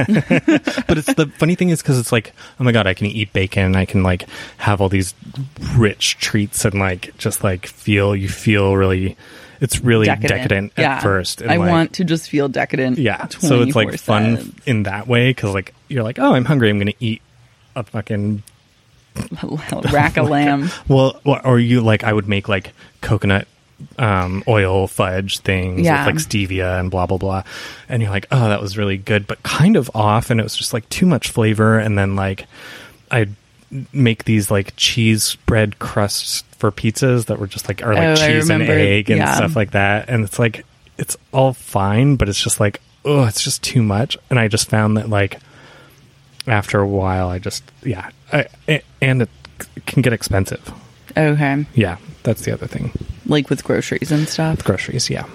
[0.87, 3.33] but it's the funny thing is because it's like, oh my god, I can eat
[3.33, 5.13] bacon, I can like have all these
[5.75, 9.17] rich treats, and like just like feel you feel really.
[9.59, 10.99] It's really decadent, at yeah.
[10.99, 11.41] first.
[11.41, 12.99] and, I like- want to just feel decadent.
[12.99, 13.27] yeah.
[13.27, 16.77] So it's like fun in that way because like you're like, oh, I'm hungry, I'm
[16.77, 17.23] gonna eat
[17.75, 18.43] a fucking
[19.91, 20.69] rack of lamb.
[20.87, 23.47] well, or- you like I would make like coconut
[23.99, 26.05] um, oil fudge things Yeah.
[26.05, 27.43] with like stevia and blah blah blah,
[27.89, 30.55] and you're like, oh, that was really good, but kind of off, and it was
[30.55, 32.45] just like too much flavor, and then like
[33.11, 33.35] I'd
[33.93, 38.15] make these like cheese bread crusts for pizzas that were just like are like Oh,
[38.15, 39.35] cheese and egg and Yeah.
[39.35, 40.65] stuff like that, and it's like
[40.97, 44.69] it's all fine, but it's just like oh, it's just too much, and I just
[44.69, 45.39] found that like
[46.47, 48.45] after a while, I just yeah, I,
[49.01, 49.29] and it
[49.85, 50.71] can get expensive.
[51.15, 51.65] Okay.
[51.73, 52.91] Yeah, that's the other thing.
[53.25, 54.63] Like with groceries and stuff.
[54.63, 55.25] Groceries, yeah,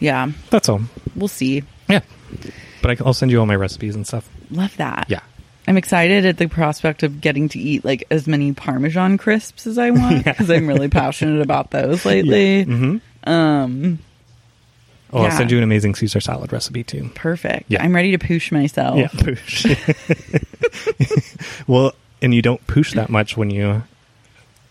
[0.00, 0.30] Yeah.
[0.50, 0.80] that's all.
[1.14, 1.62] We'll see.
[1.88, 2.00] Yeah,
[2.82, 4.28] but I, can- I'll send you all my recipes and stuff.
[4.50, 5.06] Love that.
[5.08, 5.20] Yeah,
[5.68, 9.78] I'm excited at the prospect of getting to eat like as many Parmesan crisps as
[9.78, 12.64] I want because I'm really passionate about those lately.
[12.64, 13.30] Mm-hmm.
[13.30, 13.98] Um,
[15.12, 17.10] oh, I'll send you an amazing Caesar salad recipe too.
[17.14, 17.70] perfect.
[17.70, 17.82] Yeah.
[17.82, 18.96] I'm ready to poosh myself.
[18.98, 19.66] Yeah, poosh.
[21.68, 21.92] well,
[22.26, 23.84] and you don't push that much when you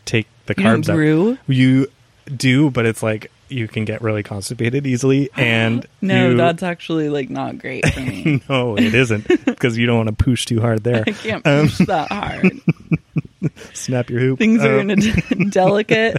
[0.03, 1.39] take the You carbs out.
[1.47, 1.87] You
[2.35, 7.07] do, but it's like you can get really constipated easily, and No, you- that's actually
[7.09, 8.41] like not great for me.
[8.49, 11.03] no, it isn't because you don't want to push too hard there.
[11.07, 12.59] I can't Um, push that hard.
[13.73, 14.39] Snap your hoop.
[14.39, 16.17] Things are Um, in a d- delicate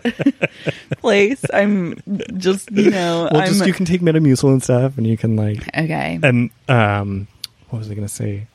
[1.01, 1.45] place.
[1.53, 1.97] I'm
[2.37, 5.35] just, you know, well, I'm just you can take Metamucil and stuff, and you can
[5.37, 6.19] like okay.
[6.23, 7.27] and um,
[7.69, 8.47] what was I going to say?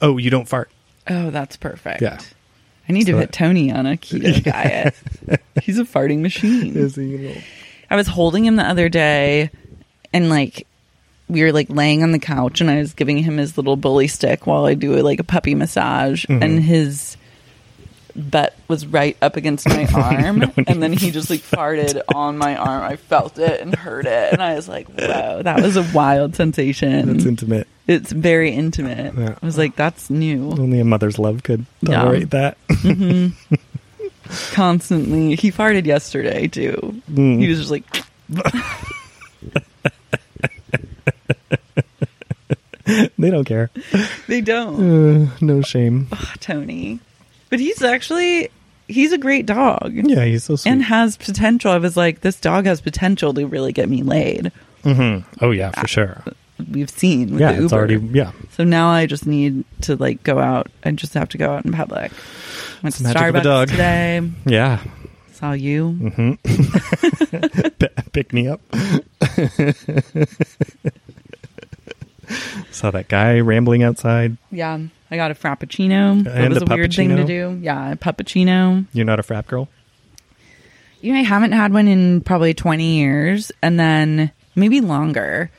[0.00, 0.70] Oh, you don't fart.
[1.10, 2.00] Oh, that's perfect.
[2.00, 2.18] Yeah.
[2.88, 4.94] I need to So- put Tony on a keto diet.
[5.62, 6.76] He's a farting machine.
[6.76, 7.42] Is he,
[7.90, 9.50] I was holding him the other day
[10.12, 10.66] and like
[11.28, 14.08] we were like laying on the couch and I was giving him his little bully
[14.08, 16.42] stick while I do like a puppy massage Mm-hmm.
[16.42, 17.16] and his
[18.16, 22.56] butt was right up against my arm and then he just like farted on my
[22.56, 22.82] arm.
[22.82, 26.34] I felt it and heard it and I was like, "Whoa, that was a wild
[26.34, 27.68] sensation." That's intimate.
[27.90, 29.14] It's very intimate.
[29.16, 29.34] Yeah.
[29.42, 31.96] I was like, "That's new." Only a mother's love could Yeah.
[32.02, 32.56] tolerate that.
[34.52, 35.34] Constantly.
[35.34, 37.02] He farted yesterday too.
[37.10, 37.40] Mm.
[37.40, 37.84] He was just like
[43.18, 43.70] they don't care.
[44.28, 45.26] they don't.
[45.26, 46.08] Uh, no shame.
[46.40, 47.00] Tony.
[47.48, 48.50] But he's actually
[48.88, 50.70] he's a great dog Yeah, he's so sweet.
[50.70, 51.70] and has potential.
[51.70, 54.50] I was like, this dog has potential to really get me laid.
[54.84, 56.22] oh yeah, for sure.
[56.70, 58.32] We've seen with Yeah, the it's already yeah.
[58.52, 60.68] So now I just need to like go out.
[60.84, 62.12] I just have to go out in public.
[62.82, 64.30] Went to the magic of a Starbucks today.
[64.46, 64.82] Yeah.
[65.32, 65.96] Saw you.
[65.98, 68.00] P- mm-hmm.
[68.12, 68.60] pick me up.
[72.70, 74.36] Saw that guy rambling outside.
[74.50, 74.78] Yeah,
[75.10, 76.26] I got a frappuccino.
[76.26, 77.58] It was a a, weird thing to do.
[77.60, 78.86] Yeah, a puppuccino.
[78.92, 79.68] You're not a frap girl?
[81.00, 85.50] You know, I haven't had one in probably 20 years and then maybe longer.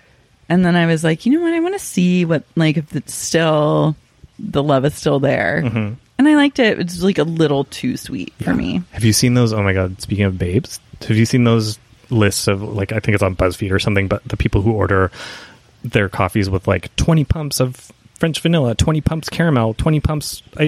[0.52, 1.54] And then I was like, you know what?
[1.54, 3.96] I want to see what, like, if it's still,
[4.38, 5.62] the love is still there.
[5.64, 5.94] Mm-hmm.
[6.18, 6.78] And I liked it.
[6.78, 8.84] It's like a little too sweet for me.
[8.92, 9.54] Have you seen those?
[9.54, 10.02] Oh my god!
[10.02, 13.72] Speaking of babes, have you seen those lists of like I think it's on BuzzFeed
[13.72, 14.08] or something?
[14.10, 15.10] But the people who order
[15.84, 20.68] their coffees with like twenty pumps of French vanilla, twenty pumps caramel, twenty pumps I,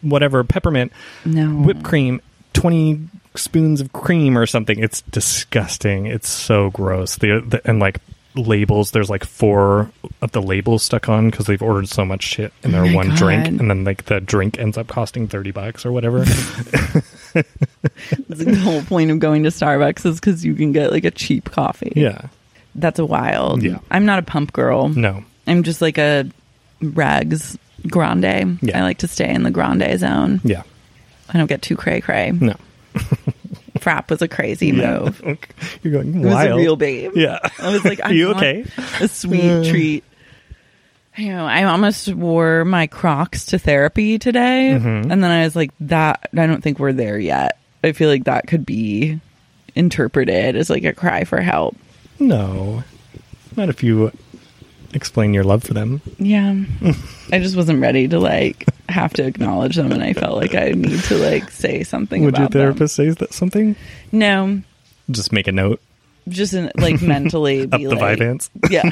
[0.00, 0.90] whatever peppermint,
[1.26, 1.48] No.
[1.50, 2.22] whipped cream,
[2.54, 3.00] twenty
[3.34, 4.78] spoons of cream or something.
[4.78, 6.06] It's disgusting.
[6.06, 7.16] It's so gross.
[7.16, 8.00] The, the and like
[8.34, 8.90] labels.
[8.90, 9.90] There's like four
[10.22, 12.96] of the labels stuck on because they've ordered so much shit in oh their Oh
[12.96, 16.24] one drink, and then like the drink ends up costing thirty bucks or whatever.
[18.28, 21.50] The whole point of going to Starbucks is because you can get like a cheap
[21.50, 21.92] coffee.
[21.96, 22.28] yeah.
[22.76, 23.62] That's a wild.
[23.62, 23.78] Yeah.
[23.90, 24.88] I'm not a pump girl.
[24.88, 25.24] No.
[25.46, 26.28] I'm just like a
[26.82, 28.58] rags grande.
[28.62, 28.78] Yeah.
[28.78, 30.40] I like to stay in the grande zone.
[30.42, 30.62] Yeah.
[31.28, 32.32] I don't get too cray cray.
[32.32, 32.56] No.
[33.84, 35.20] Frap was a crazy move.
[35.82, 36.52] You're going It was wild.
[36.52, 37.12] a real babe.
[37.14, 37.38] Yeah.
[37.58, 38.64] I was like, I Are you want okay?
[39.00, 40.04] A sweet treat.
[41.16, 45.12] You know, I almost wore my Crocs to therapy today, Mm-hmm.
[45.12, 48.24] and then I was like, "That I don't think we're there yet." I feel like
[48.24, 49.20] that could be
[49.76, 51.76] interpreted as like a cry for help.
[52.18, 52.82] No,
[53.56, 54.10] not if you
[54.94, 56.00] explain your love for them.
[56.18, 56.54] Yeah,
[57.32, 60.70] I just wasn't ready to like have to acknowledge them, and I felt like I
[60.70, 62.24] need to like say something.
[62.24, 62.60] Would your about them.
[62.62, 63.76] therapist say that something?
[64.12, 64.60] No,
[65.10, 65.80] Just make a note
[66.28, 68.48] just in, like mentally up be the like, Vyvanse.
[68.70, 68.88] Yeah.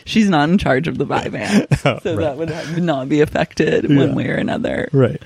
[0.06, 1.66] She's not in charge of the Vyvanse.
[1.86, 2.22] Oh, so right.
[2.22, 3.96] that would have, not be affected Yeah.
[3.98, 4.88] one way or another.
[4.92, 5.22] Right.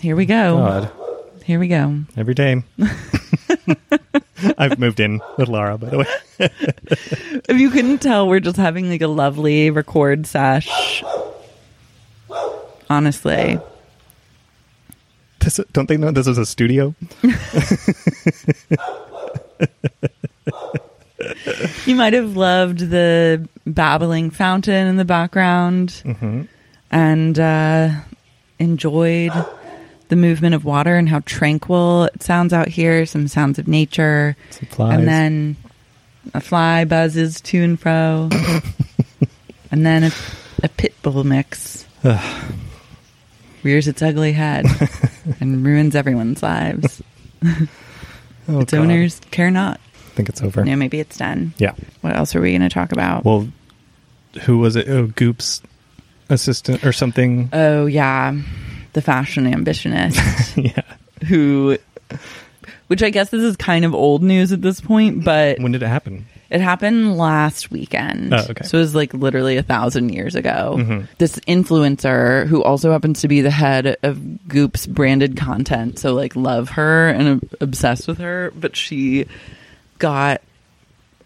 [0.00, 0.56] Here we go.
[0.58, 0.92] God.
[1.44, 2.00] Here we go.
[2.16, 2.62] Every day.
[4.58, 6.06] I've moved in with Laura, by the way.
[7.48, 11.04] If you couldn't tell, we're just having like a lovely record sesh.
[12.88, 13.58] Honestly.
[15.40, 16.94] This, don't they know this is a studio?
[21.84, 26.02] You might have loved the babbling fountain in the background
[26.90, 27.90] and uh,
[28.58, 29.32] enjoyed
[30.10, 33.06] the movement of water and how tranquil it sounds out here.
[33.06, 34.36] Some sounds of nature.
[34.50, 34.98] Some flies.
[34.98, 35.56] And then
[36.34, 38.28] a fly buzzes to and fro.
[39.72, 40.10] and then a,
[40.62, 41.86] a pit bull mix
[43.62, 44.66] rears its ugly head
[45.40, 47.02] and ruins everyone's lives.
[48.48, 48.80] Oh, its God.
[48.80, 49.78] owners care not.
[49.94, 50.66] I think it's over.
[50.66, 51.54] Yeah, maybe it's done.
[51.58, 51.74] Yeah.
[52.00, 53.24] What else are we going to talk about?
[53.24, 53.46] Well,
[54.42, 54.88] who was it?
[54.88, 55.62] Oh, Goop's
[56.28, 57.48] assistant or something.
[57.52, 58.34] oh, yeah.
[58.92, 60.16] The fashion ambitionist
[60.76, 61.26] yeah.
[61.26, 61.78] who,
[62.88, 65.82] which I guess this is kind of old news at this point, but When did
[65.82, 66.26] it happen?
[66.50, 68.34] It happened last weekend.
[68.34, 68.52] Oh, okay.
[68.52, 68.64] Mm-hmm.
[68.64, 71.04] So it was like literally a thousand years ago.
[71.18, 74.16] This influencer who also happens to be the head of
[74.48, 76.00] Goop's branded content.
[76.00, 79.26] So like love her and obsessed with her, but she
[79.98, 80.40] got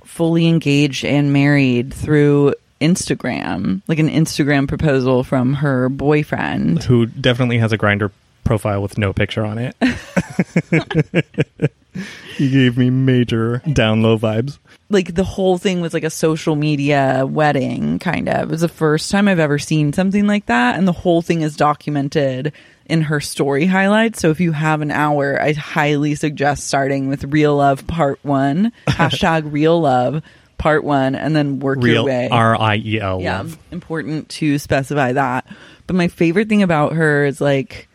[0.04, 6.82] fully engaged and married through Instagram, like an Instagram proposal from her boyfriend.
[6.84, 8.10] Who definitely has a Grindr
[8.44, 9.74] profile with no picture on it.
[12.36, 14.58] he gave me major down low vibes.
[14.90, 18.42] like the whole thing was like a social media wedding kind of.
[18.42, 21.42] It was the first time I've ever seen something like that and the whole thing
[21.42, 22.52] is documented
[22.86, 24.20] in her story highlights.
[24.20, 28.72] So if you have an hour, I highly suggest starting with Real Love Part 1,
[28.88, 30.22] hashtag Real Love
[30.58, 32.28] Part 1 and then work your way.
[32.30, 33.20] R I E L.
[33.20, 33.58] Yeah, love.
[33.70, 35.46] important to specify that.
[35.86, 37.88] But my favorite thing about her is like,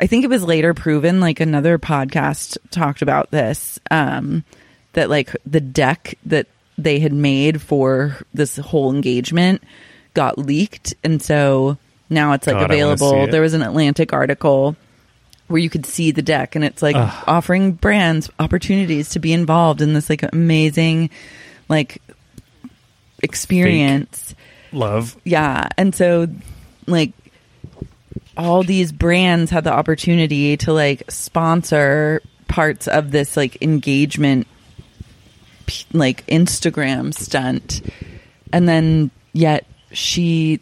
[0.00, 4.44] I think it was later proven, like another podcast talked about this, um,
[4.92, 9.62] that like the deck that they had made for this whole engagement
[10.14, 10.94] got leaked.
[11.04, 11.78] And so
[12.10, 13.24] now it's like God, available.
[13.24, 13.30] it.
[13.30, 14.76] There was an Atlantic article
[15.48, 19.82] where you could see the deck and it's like offering brands opportunities to be involved
[19.82, 21.10] in this like amazing
[21.72, 22.00] like
[23.22, 24.34] experience
[24.72, 25.16] Love.
[25.24, 26.26] yeah and so
[26.86, 27.12] like
[28.36, 34.46] all these brands had the opportunity to like sponsor parts of this like engagement
[35.92, 37.80] like instagram stunt
[38.52, 40.60] and then yet she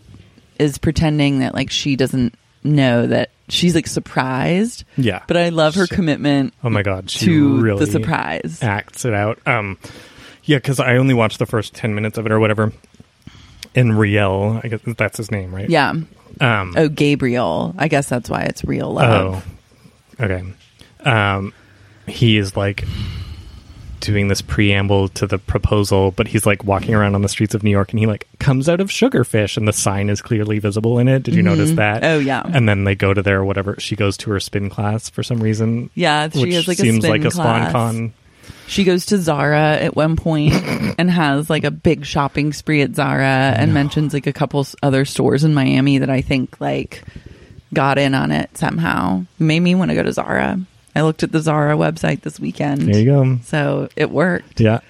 [0.58, 5.22] is pretending that like she doesn't know that she's like surprised Yeah.
[5.26, 9.04] but i love her She- commitment Oh my god, she to really the surprise acts
[9.06, 9.38] it out.
[9.46, 9.78] Um,
[10.44, 12.72] yeah, because I only watched the first ten minutes of it or whatever.
[13.74, 15.68] And Riel, I guess that's his name, right?
[15.70, 15.90] yeah
[16.40, 19.44] Um, oh gabriel i guess that's why it's real love
[20.18, 20.44] Oh, okay.
[21.04, 21.52] Um,
[22.06, 22.84] he is like
[24.00, 27.62] doing this preamble to the proposal, but he's like walking around on the streets of
[27.62, 30.98] New York, and he like comes out of Sugarfish, and the sign is clearly visible
[30.98, 31.22] in it.
[31.22, 32.02] Did you notice that?
[32.04, 32.42] Oh, yeah.
[32.44, 33.76] And then they go to their whatever.
[33.78, 35.90] She goes to her spin class for some reason.
[35.94, 37.72] Yeah, she has, like, a seems spin like a class.
[37.72, 38.12] sponcon.
[38.70, 40.54] She goes to Zara at one point
[40.98, 43.24] and has like a big shopping spree at Zara
[43.56, 47.02] and mentions like a couple other stores in Miami that I think like
[47.74, 49.24] got in on it somehow.
[49.40, 50.60] Made me want to go to Zara.
[50.94, 52.82] I looked at the Zara website this weekend.
[52.82, 53.38] There you go.
[53.42, 54.60] So it worked.
[54.60, 54.80] Yeah.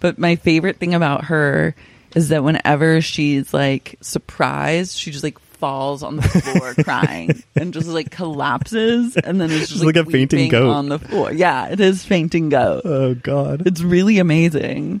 [0.00, 1.76] But my favorite thing about her
[2.16, 7.72] is that whenever she's like surprised, she just like falls on the floor crying and
[7.74, 10.70] just like collapses and then it's just She's like a fainting goat.
[10.70, 11.32] on the floor.
[11.32, 12.82] Yeah, it is fainting goat.
[12.84, 13.66] Oh God.
[13.66, 15.00] It's really amazing.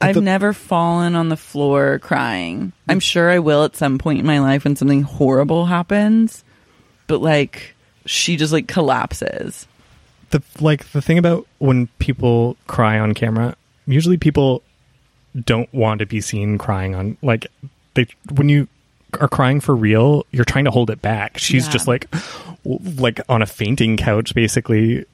[0.00, 2.72] I've never fallen on the floor crying.
[2.88, 6.44] I'm sure I will at some point in my life when something horrible happens.
[7.06, 7.74] But like
[8.06, 9.66] she just like collapses.
[10.30, 14.62] the like the thing about when people cry on camera usually people
[15.44, 17.46] don't want to be seen crying on like
[17.94, 18.68] they when you
[19.20, 21.72] are crying for real you're trying to hold it back she's Yeah.
[21.72, 22.06] just like
[22.64, 25.04] like on a fainting couch basically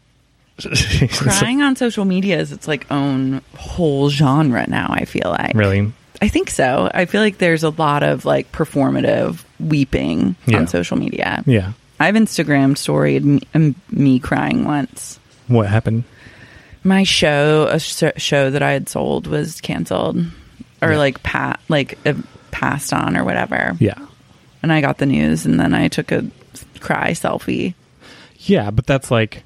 [1.12, 5.54] Crying on social media is its like own whole genre now, I feel like.
[5.54, 5.90] really
[6.20, 6.90] I think so.
[6.92, 10.58] I feel like there's a lot of like performative weeping Yeah.
[10.58, 11.42] on social media.
[11.46, 11.72] Yeah.
[11.98, 13.42] I've Instagram storied me,
[13.90, 15.18] me crying once.
[15.48, 16.04] What happened?
[16.84, 20.18] My show, a sh- show that I had sold, was canceled
[20.82, 20.98] or Yeah.
[20.98, 21.98] like pat, like
[22.50, 23.76] passed on or whatever.
[23.78, 23.98] Yeah.
[24.62, 26.26] And I got the news, and then I took a
[26.80, 27.74] cry selfie.
[28.40, 29.42] Yeah, but that's like,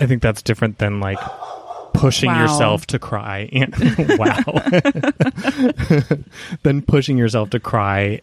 [0.00, 1.18] I think that's different than like
[1.92, 2.42] pushing Wow.
[2.42, 3.48] yourself to cry.
[4.18, 4.38] wow.
[6.62, 8.20] than pushing yourself to cry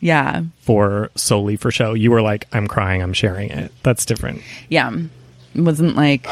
[0.00, 1.94] Yeah, for solely for show.
[1.94, 3.72] You were like, I'm crying, I'm sharing it.
[3.82, 4.42] That's different.
[4.68, 4.90] yeah.
[5.54, 6.26] It wasn't like.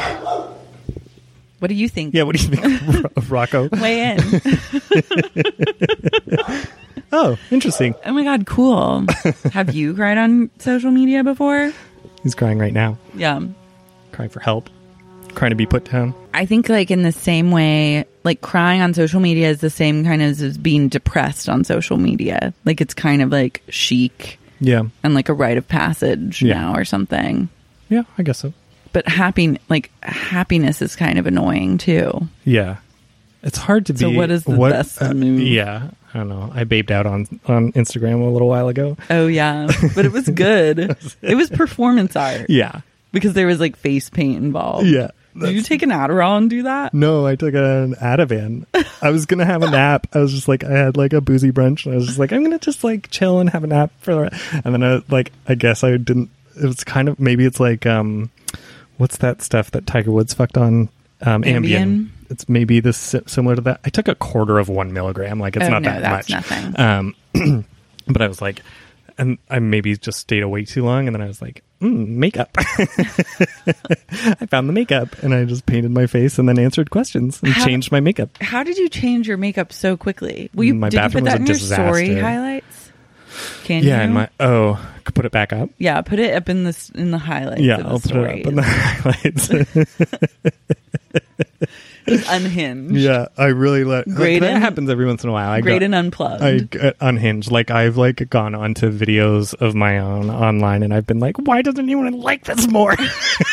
[1.59, 2.13] What do you think?
[2.13, 3.67] Yeah, what do you think, of Rocco?
[3.71, 4.19] Weigh in.
[7.09, 7.95] Oh, interesting.
[8.05, 9.05] oh my god, cool.
[9.53, 11.71] Have you cried on social media before?
[12.21, 13.39] He's crying right now, Yeah.
[14.11, 14.69] crying for help,
[15.33, 16.13] crying to be put down.
[16.33, 20.03] I think like in the same way, like crying on social media is the same
[20.03, 22.53] kind of as being depressed on social media.
[22.65, 24.83] Like it's kind of like chic Yeah.
[25.01, 26.55] and like a rite of passage Yeah.
[26.55, 27.47] now or something.
[27.87, 28.53] Yeah, I guess so.
[28.97, 32.27] But happy like happiness is kind of annoying too.
[32.45, 32.77] Yeah.
[33.43, 33.99] It's hard to be.
[33.99, 35.39] So what is the best move?
[35.39, 36.51] Yeah, I don't know.
[36.51, 38.97] I babed out on on Instagram a little while ago.
[39.11, 40.97] Oh yeah, but it was good.
[41.21, 42.81] it was performance art Yeah,
[43.11, 44.87] because there was like face paint involved.
[44.87, 45.11] yeah.
[45.39, 46.95] Did you take an Adderall and do that?
[46.95, 48.65] No, I took an Ativan.
[49.03, 50.07] I was gonna have a nap.
[50.11, 52.31] I was just like, I had like a boozy brunch, and I was just like,
[52.33, 54.61] I'm gonna just like chill and have a nap for the.
[54.65, 56.31] And then I like, I guess I didn't.
[56.59, 58.31] It was kind of maybe it's like, um,
[58.97, 60.89] what's that stuff that Tiger Woods fucked on?
[61.21, 61.63] Um, Ambien.
[61.65, 62.09] Ambien?
[62.29, 63.79] It's maybe this similar to that.
[63.85, 65.39] I took a quarter of one milligram.
[65.39, 66.51] Like it's Oh, not no, that that's much.
[66.51, 66.79] nothing.
[66.79, 67.65] Um,
[68.07, 68.61] but I was like,
[69.17, 72.49] and I maybe just stayed awake too long, and then I was like, mm, makeup.
[72.57, 77.51] I found the makeup, and I just painted my face, and then answered questions and
[77.53, 78.29] How- changed my makeup.
[78.41, 80.49] How did you change your makeup so quickly?
[80.53, 82.86] Will you, My did you put that in was a your story highlights?
[83.63, 84.03] Can Yeah, you?
[84.03, 84.79] and my oh,
[85.13, 85.69] put it back up.
[85.77, 87.61] yeah, put it up in the in the highlights.
[87.61, 89.49] Yeah, I'll put it up in the highlights.
[92.29, 92.95] unhinged.
[92.95, 94.07] yeah, I really let.
[94.07, 95.49] Great that and- happens every once in a while.
[95.49, 96.41] I great go- and unplugged.
[96.41, 97.51] I get unhinged.
[97.51, 101.61] Like I've like gone onto videos of my own online, and I've been like, why
[101.61, 102.95] doesn't anyone like this more?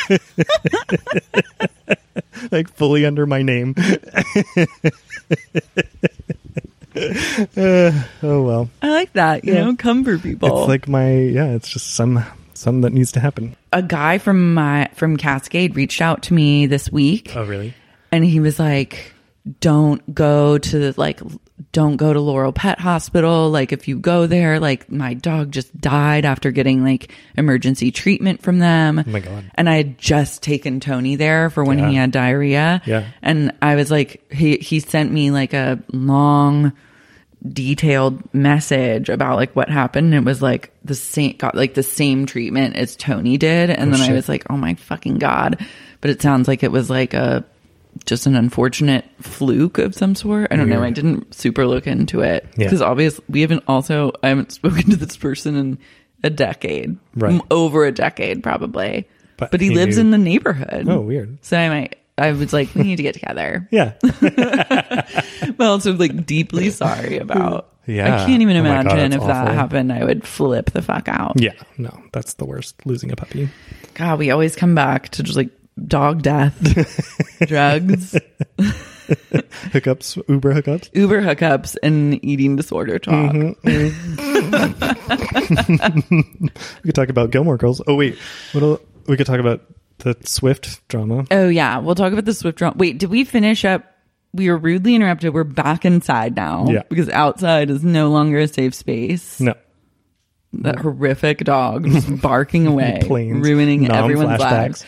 [2.52, 3.74] like fully under my name.
[7.56, 7.92] Uh,
[8.22, 9.44] oh well, I like that.
[9.44, 9.64] You Yeah.
[9.64, 10.60] know, come for people.
[10.60, 11.52] it's like my yeah.
[11.54, 12.24] It's just some
[12.54, 13.56] some that needs to happen.
[13.72, 17.74] a guy from my from Cascade reached out to me this week, Oh really?
[18.12, 19.13] and he was like,
[19.60, 21.20] "Don't go to the, like."
[21.70, 23.50] Don't go to Laurel Pet Hospital.
[23.50, 28.42] Like, if you go there, like, my dog just died after getting like emergency treatment
[28.42, 28.98] from them.
[29.04, 29.50] Oh my God.
[29.54, 31.90] And I had just taken Tony there for when Yeah.
[31.90, 32.82] he had diarrhea.
[32.86, 33.04] Yeah.
[33.22, 36.72] And I was like, he, he sent me like a long,
[37.48, 40.14] detailed message about like what happened.
[40.14, 43.70] It was like the same, got like the same treatment as Tony did.
[43.70, 45.64] And oh, then I was like, oh my fucking God.
[46.00, 47.44] But it sounds like it was like a,
[48.06, 50.48] just an unfortunate fluke of some sort.
[50.50, 50.82] I don't know.
[50.82, 52.66] I didn't super look into it Yeah.
[52.66, 55.78] because obviously we haven't also, I haven't spoken to this person in
[56.22, 57.40] a decade, Right.
[57.50, 59.08] Over a decade probably.
[59.36, 60.86] But But, he, he lives knew- in the neighborhood.
[60.88, 61.38] Oh, weird.
[61.42, 63.68] So I might, I was like, we need to get together.
[63.72, 63.92] Yeah.
[65.56, 67.70] but also like deeply sorry about.
[67.86, 68.22] Yeah.
[68.22, 69.92] I can't even Oh God, imagine that's if that happened.
[69.92, 71.40] I would flip the fuck out.
[71.40, 71.52] yeah.
[71.76, 72.86] No, that's the worst.
[72.86, 73.48] Losing a puppy.
[73.94, 75.50] God, we always come back to just like
[75.86, 76.56] dog death,
[77.46, 78.16] drugs,
[79.74, 80.22] Hookups.
[80.28, 80.90] Uber hookups.
[80.94, 83.32] Uber hookups, and eating disorder talk.
[83.32, 86.46] Mm-hmm, mm-hmm.
[86.82, 87.80] We could talk about Gilmore Girls.
[87.86, 88.18] Oh wait,
[88.52, 88.80] what?
[89.06, 89.62] We could talk about
[89.98, 91.24] the Swift drama.
[91.30, 92.74] Oh yeah, we'll talk about the Swift drama.
[92.78, 93.84] Wait, did we finish up?
[94.32, 95.32] We were rudely interrupted.
[95.34, 96.82] We're back inside now Yeah.
[96.88, 99.40] because outside is no longer a safe space.
[99.40, 99.54] No,
[100.54, 104.84] That horrific dog just barking away, planes, ruining everyone's lives.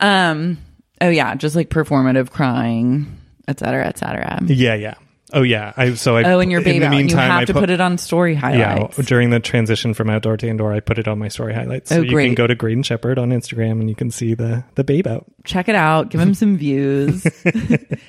[0.00, 0.58] Um.
[1.00, 4.38] Oh yeah, just like performative crying, et cetera, et cetera.
[4.46, 4.94] Yeah, yeah.
[5.32, 5.72] Oh yeah.
[5.76, 6.24] I so I.
[6.24, 6.76] Oh, and your baby.
[6.76, 6.92] in the out.
[6.92, 8.98] You meantime, have I to put, it on story highlights.
[8.98, 11.88] Yeah, during the transition from outdoor to indoor, I put it on my story highlights.
[11.90, 14.64] So Oh, you can go to Graydon Sheppard on Instagram and you can see the
[14.74, 15.24] the babe out.
[15.44, 16.10] Check it out.
[16.10, 17.22] Give him some views.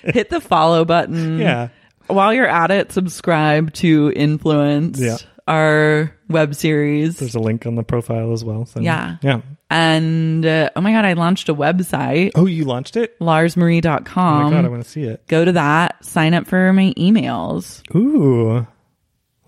[0.04, 1.40] Hit the follow button.
[1.40, 1.70] Yeah.
[2.08, 5.18] While you're at it, subscribe to Influence, Yeah.
[5.48, 7.20] our web series.
[7.20, 8.66] There's a link on the profile as well.
[8.66, 9.18] So Yeah.
[9.22, 9.42] yeah.
[9.72, 13.16] And uh, oh my god, I launched a website, Oh, you launched it?
[13.22, 14.44] Oh larsmarie.com.
[14.44, 15.26] my god, I want to see it.
[15.28, 17.82] Go to that, sign up for my emails.
[17.96, 18.68] Ooh,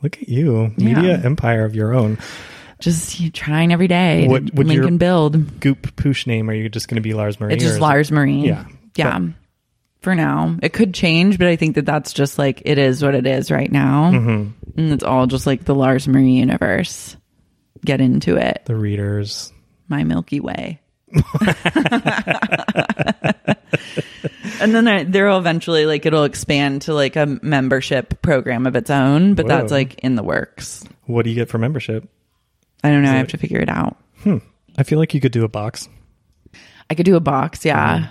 [0.02, 0.96] look at you, Yeah.
[0.96, 2.18] media empire of your own.
[2.80, 5.60] Just you trying every day What would link your- build.
[5.62, 6.50] Goop poosh name?
[6.50, 7.54] Are you just going to be Lars Marie?
[7.54, 8.46] It's just Lars Marie.
[8.48, 8.66] Yeah.
[8.96, 9.20] Yeah.
[10.02, 10.58] for now.
[10.62, 13.50] It could change, but I think that that's just like it is what it is
[13.52, 14.12] right now.
[14.12, 14.80] Mm-hmm.
[14.80, 17.16] And it's all just like the Lars Marie universe.
[17.86, 18.64] Get into it.
[18.66, 19.54] The readers.
[19.88, 20.80] My Milky Way.
[24.60, 28.90] and then there, there'll eventually like it'll expand to like a membership program of its
[28.90, 30.84] own, but that's like in the works.
[31.06, 32.08] What do you get for membership?
[32.84, 33.12] I don't know.
[33.12, 33.98] I have to figure it out.
[34.24, 34.38] Hmm.
[34.78, 35.88] I feel like you could do a box.
[36.90, 37.94] I could do a box, yeah.
[37.96, 38.10] Um,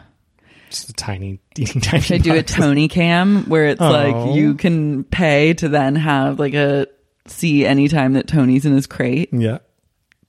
[0.71, 2.03] just a tiny, teeny, tiny.
[2.03, 2.43] Should I do a.
[2.43, 3.91] Tony cam where it's Oh.
[3.91, 6.87] like you can pay to then have like a
[7.27, 9.31] see anytime that Tony's in his crate.
[9.33, 9.59] Yeah,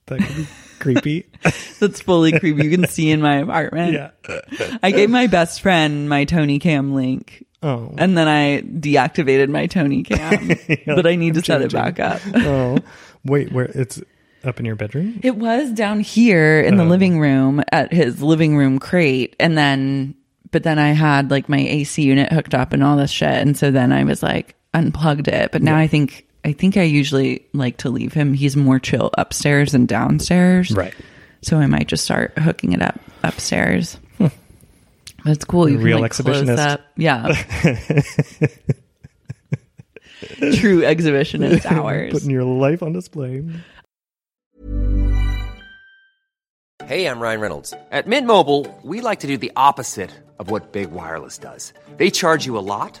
[0.06, 0.46] that could be
[0.84, 1.26] creepy.
[1.80, 2.64] That's fully creepy.
[2.64, 3.92] You can see in my apartment.
[3.92, 4.78] yeah.
[4.82, 7.44] I gave my best friend my Tony cam link.
[7.62, 7.94] Oh.
[7.96, 10.48] And then I deactivated my Tony cam,
[10.86, 12.20] but I need to set it back up.
[12.34, 12.78] Oh,
[13.24, 14.02] wait, where it's
[14.44, 15.20] up in your bedroom?
[15.22, 16.88] It was down here in the oh.
[16.88, 19.34] living room at his living room crate.
[19.40, 20.14] And then,
[20.50, 23.30] but then I had like my AC unit hooked up and all this shit.
[23.30, 25.50] And so then I was like unplugged it.
[25.50, 28.34] But now I think, I think I usually like to leave him.
[28.34, 30.70] He's more chill upstairs than downstairs.
[30.70, 30.94] Right.
[31.42, 33.98] So I might just start hooking it up upstairs.
[34.18, 34.26] Hmm.
[35.24, 35.68] That's cool.
[35.68, 36.58] You Real can, like, close exhibitionist.
[36.58, 36.80] Up.
[36.96, 37.28] Yeah.
[40.56, 42.12] True exhibitionist hours.
[42.12, 43.44] Putting your life on display.
[46.84, 47.72] Hey, I'm Ryan Reynolds.
[47.90, 51.72] At Mint Mobile, we like to do the opposite of what Big Wireless does.
[51.96, 53.00] They charge you a lot,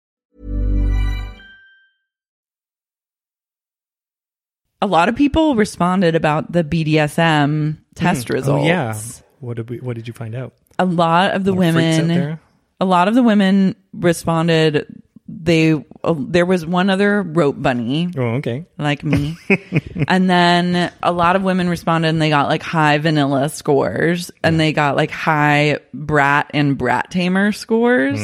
[4.81, 8.63] a lot of people responded about the BDSM test results.
[8.63, 8.97] Oh yeah.
[9.39, 9.77] What did we?
[9.79, 10.53] What did you find out?
[10.79, 12.39] A lot of the women,
[12.79, 15.01] a lot of the women responded.
[15.33, 15.73] They
[16.03, 18.65] uh, there was one other rope bunny Oh, okay.
[18.77, 19.37] like me,
[20.07, 24.59] and then a lot of women responded and they got like high vanilla scores, and
[24.59, 28.19] they got like high brat and brat tamer scores,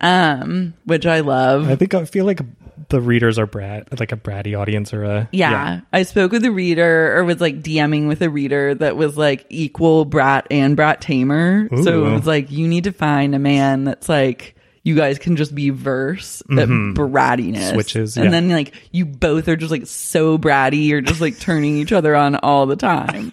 [0.00, 1.68] um, which I love.
[1.68, 2.40] I think I feel like
[2.92, 5.80] the readers are brat, like a bratty audience or a Yeah.
[5.92, 9.46] I spoke with a reader or was like DMing with a reader that was like
[9.48, 11.68] equal brat and brat tamer.
[11.82, 14.54] So it was like, you need to find a man that's like,
[14.84, 16.56] you guys can just be verse at.
[16.68, 17.74] Mm-hmm.
[17.74, 20.86] Switches, And then like you both are just like so bratty.
[20.88, 23.30] You're just like turning each other on all the time.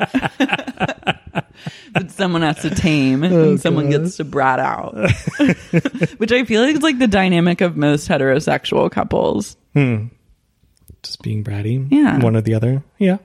[1.94, 4.94] but someone has to tame Oh, and someone gets to brat out.
[6.18, 9.58] Which I feel like is like the dynamic of most heterosexual couples.
[9.76, 11.88] just being bratty.
[11.92, 12.20] Yeah.
[12.20, 12.84] one or the other.
[12.98, 13.18] Yeah.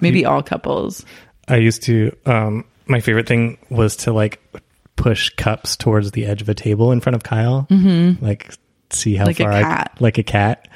[0.00, 1.04] Maybe all couples.
[1.48, 2.16] I used to.
[2.24, 4.40] Um, my favorite thing was to like
[5.02, 8.24] push cups towards the edge of a table in front of Kyle, mm-hmm.
[8.24, 8.52] like
[8.90, 9.96] see how Like a far I- cat.
[10.00, 10.68] like a cat.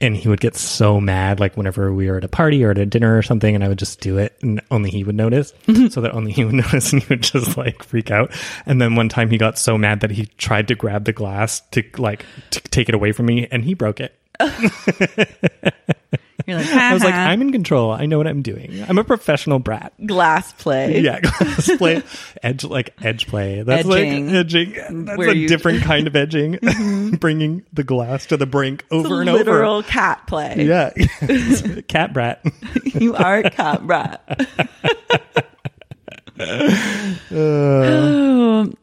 [0.00, 2.78] And he would get so mad, like whenever we were at a party or at
[2.78, 5.52] a dinner or something, and I would just do it, and only he would notice,
[5.66, 5.88] Mm-hmm.
[5.88, 8.30] so that only he would notice, and he would just like freak out.
[8.64, 11.62] And then one time he got so mad that he tried to grab the glass
[11.72, 14.14] to like to take it away from me, and he broke it.
[16.48, 17.92] You're like, I was like, I'm in control.
[17.92, 18.82] I know what I'm doing.
[18.88, 19.92] I'm a professional brat.
[20.06, 21.00] glass play.
[21.08, 22.02] Yeah, glass play,
[22.42, 23.62] edge like edge play.
[23.62, 24.26] That's Edging.
[24.28, 25.04] like edging.
[25.04, 26.58] That's Where a you- different kind of edging.
[27.20, 29.88] Bringing the glass to the brink over and literal over.
[29.88, 30.64] cat play.
[30.66, 30.90] Yeah,
[31.86, 32.42] cat brat.
[32.94, 34.22] you are a cat brat.
[37.30, 38.66] Uh.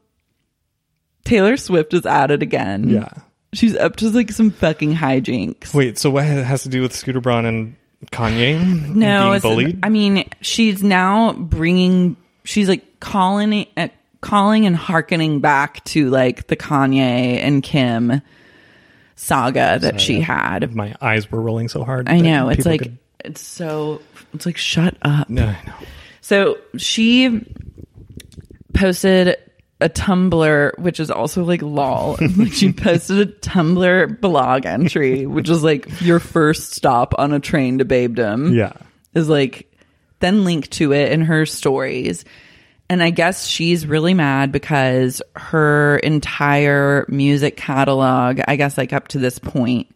[1.26, 2.88] Taylor Swift is at it again.
[2.90, 3.10] Yeah.
[3.56, 5.74] She's up to like some fucking hijinks.
[5.74, 7.76] Wait, so what has to do with Scooter Braun and
[8.12, 8.94] Kanye?
[8.94, 9.80] no, being bullied.
[9.84, 12.18] I mean, she's now bringing.
[12.44, 13.88] She's like calling, uh,
[14.22, 17.00] calling and hearkening back to like the Kanye
[17.40, 18.22] and Kim
[19.16, 20.76] saga that she had.
[20.76, 22.10] My eyes were rolling so hard.
[22.10, 22.50] I know.
[22.50, 24.02] It's like could- it's so.
[24.34, 25.30] It's like shut up.
[25.30, 25.74] no, I know.
[26.22, 27.42] So she
[28.74, 29.38] posted
[29.86, 32.18] a Tumblr, which is also like lol.
[32.38, 37.40] Like, she posted a Tumblr blog entry, which is like your first stop on a
[37.40, 38.56] train to babedom.
[38.56, 38.74] Yeah.
[39.14, 39.72] Is like
[40.20, 42.26] then link to it in her stories.
[42.90, 49.10] And I guess she's really mad because her entire music catalog, I guess like up
[49.10, 49.88] to this point,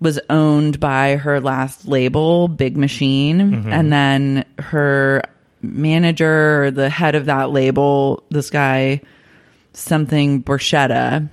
[0.00, 3.38] was owned by her last label, Big Machine.
[3.38, 3.72] Mm-hmm.
[3.72, 5.22] And then her
[5.62, 9.02] manager or the head of that label, this guy,
[9.72, 11.28] something Borchetta,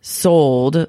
[0.00, 0.88] sold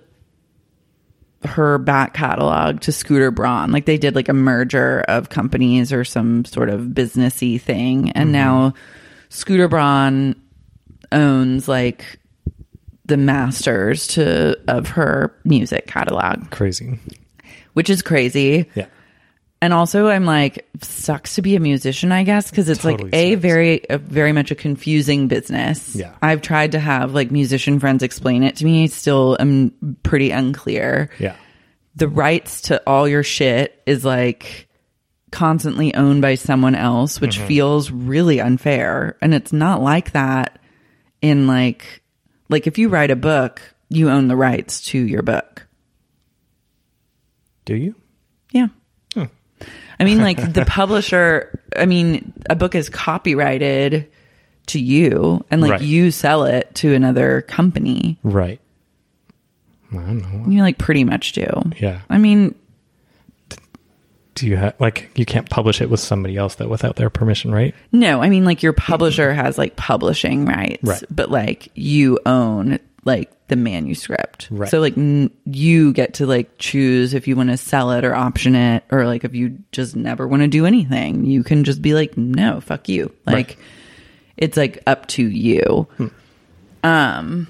[1.43, 3.71] her back catalog to Scooter Braun.
[3.71, 8.11] Like they did like a merger of companies or some sort of businessy thing.
[8.11, 8.31] And mm-hmm.
[8.33, 8.73] now
[9.29, 10.35] Scooter Braun
[11.11, 12.19] owns like
[13.05, 16.99] the masters to of her music catalog, Crazy.
[17.73, 18.69] which is crazy.
[18.75, 18.87] Yeah.
[19.61, 23.13] And also, I'm like, sucks to be a musician, I guess, because it's Totally like
[23.13, 23.41] a sucks.
[23.41, 25.95] very, a, very much a confusing business.
[25.95, 26.13] Yeah.
[26.21, 28.87] I've tried to have like musician friends explain it to me.
[28.87, 31.09] Still, I'm pretty unclear.
[31.19, 31.35] Yeah.
[31.95, 34.67] The rights to all your shit is like
[35.31, 37.47] constantly owned by someone else, which Mm-hmm.
[37.47, 39.17] feels really unfair.
[39.21, 40.59] And it's not like that
[41.21, 42.03] in like,
[42.49, 45.65] like if you write a book, you own the rights to your book.
[47.63, 47.95] Do you?
[48.51, 48.67] Yeah.
[49.99, 54.09] I mean, like the publisher, I mean, a book is copyrighted
[54.67, 55.81] to you and like Right.
[55.81, 58.17] you sell it to another company.
[58.23, 58.59] Right.
[59.91, 60.51] I don't know.
[60.51, 61.45] You like pretty much do.
[61.79, 62.01] Yeah.
[62.09, 62.55] I mean,
[64.33, 67.51] Do you have like you can't publish it with somebody else that without their permission,
[67.51, 67.73] right?
[67.93, 71.03] no, I mean, like your publisher has like publishing rights, Right.
[71.09, 74.47] but like you own like the manuscript.
[74.51, 74.69] Right.
[74.69, 78.13] So like n- you get to like choose if you want to sell it or
[78.15, 81.81] option it or like if you just never want to do anything, you can just
[81.81, 83.13] be like, no, fuck you.
[83.25, 83.57] Like Right.
[84.37, 85.87] it's like up to you.
[86.83, 87.47] Um,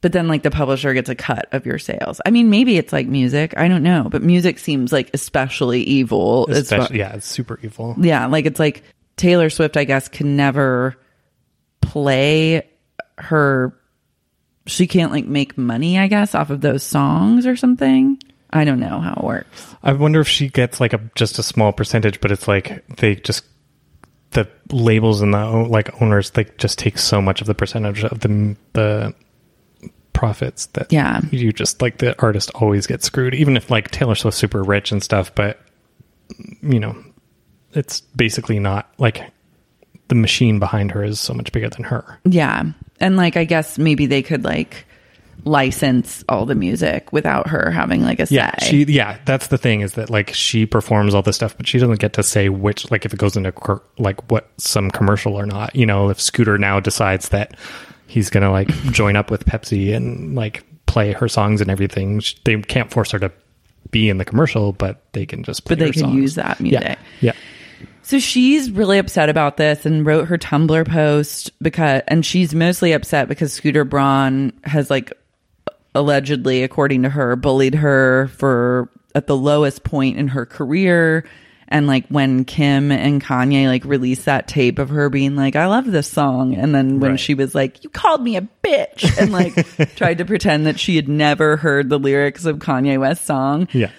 [0.00, 2.20] but then like the publisher gets a cut of your sales.
[2.26, 3.54] I mean, maybe it's like music.
[3.56, 6.46] I don't know, but music seems like especially evil.
[6.46, 7.94] far- yeah, it's super evil.
[8.00, 8.82] yeah, like it's like
[9.16, 10.96] Taylor Swift, I guess, can never
[11.80, 12.66] play
[13.18, 13.78] her.
[14.66, 18.18] She can't like make money, I guess, off of those songs or something.
[18.50, 19.74] I don't know how it works.
[19.82, 23.16] I wonder if she gets like a just a small percentage, but it's like they
[23.16, 23.44] just
[24.32, 28.20] the labels and the like owners like just take so much of the percentage of
[28.20, 29.14] the the
[30.12, 31.20] profits that Yeah.
[31.30, 34.92] you just like the artist always gets screwed even if like Taylor Swift's super rich
[34.92, 35.60] and stuff but
[36.62, 37.02] you know
[37.72, 39.22] it's basically not like
[40.08, 42.64] the machine behind her is so much bigger than her Yeah,
[43.02, 44.86] and like I guess maybe they could like
[45.44, 48.36] license all the music without her having like a say.
[48.36, 51.66] Yeah, she yeah, that's the thing is that like she performs all this stuff, but
[51.66, 53.52] she doesn't get to say which like if it goes into
[53.98, 55.74] like what some commercial or not.
[55.74, 57.56] You know, if Scooter now decides that
[58.06, 62.34] he's gonna like join up with Pepsi and like play her songs and everything, sh-
[62.44, 63.32] they can't force her to
[63.90, 66.14] be in the commercial, but they can just But they can songs.
[66.14, 66.82] use that music.
[66.82, 67.31] Yeah, yeah,
[68.02, 72.92] So she's really upset about this and wrote her Tumblr post because, and she's mostly
[72.92, 75.12] upset because Scooter Braun has like
[75.94, 81.24] allegedly, according to her, bullied her for at the lowest point in her career.
[81.68, 85.66] And like when Kim and Kanye like released that tape of her being like, I
[85.66, 86.54] love this song.
[86.54, 87.20] And then when Right.
[87.20, 89.54] she was like, you called me a bitch and like
[89.96, 93.68] tried to pretend that she had never heard the lyrics of Kanye West's song.
[93.72, 93.90] yeah.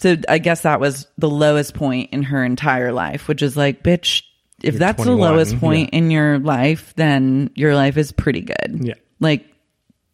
[0.00, 3.82] So I guess that was the lowest point in her entire life, which is like,
[3.82, 4.22] bitch,
[4.62, 5.98] if You're that's the lowest point yeah.
[5.98, 8.80] in your life, then your life is pretty good.
[8.80, 8.94] Yeah.
[9.20, 9.44] Like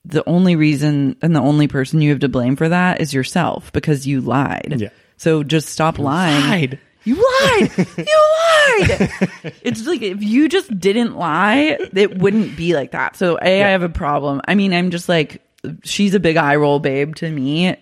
[0.04, 3.72] the only reason and the only person you have to blame for that is yourself
[3.72, 4.74] because you lied.
[4.76, 4.88] Yeah.
[5.18, 6.42] So just stop lying.
[6.42, 6.80] lied.
[7.04, 7.70] You lied.
[7.96, 9.54] you lied.
[9.62, 13.14] It's like if you just didn't lie, it wouldn't be like that.
[13.14, 14.40] So A, I have a problem.
[14.48, 15.42] I mean, I'm just like
[15.84, 17.76] she's a big eye roll babe to me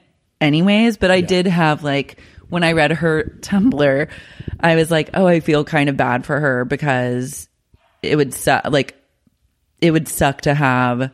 [0.45, 2.19] anyways, but I did have like
[2.49, 4.09] when I read her Tumblr,
[4.61, 7.49] I was like, "Oh, I feel kind of bad for her because
[8.03, 8.97] it would suck like
[9.81, 11.11] it would suck to have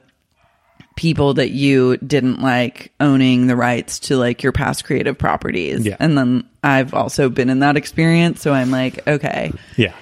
[0.96, 5.86] people that you didn't like owning the rights to like your past creative properties.
[5.86, 5.96] Yeah.
[5.98, 8.42] And then I've also been in that experience.
[8.42, 9.94] So I'm like, okay, Yeah.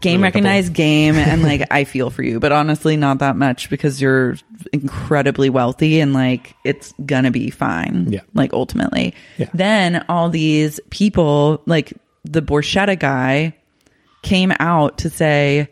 [0.00, 1.16] Game recognized game.
[1.16, 4.36] And like, I feel for you, but honestly, not that much because you're
[4.72, 8.12] incredibly wealthy and like it's gonna be fine.
[8.12, 8.20] Yeah.
[8.34, 9.14] Like ultimately.
[9.36, 9.48] Yeah.
[9.54, 11.92] Then all these people, like
[12.24, 13.56] the Borchetta guy,
[14.22, 15.68] came out to say,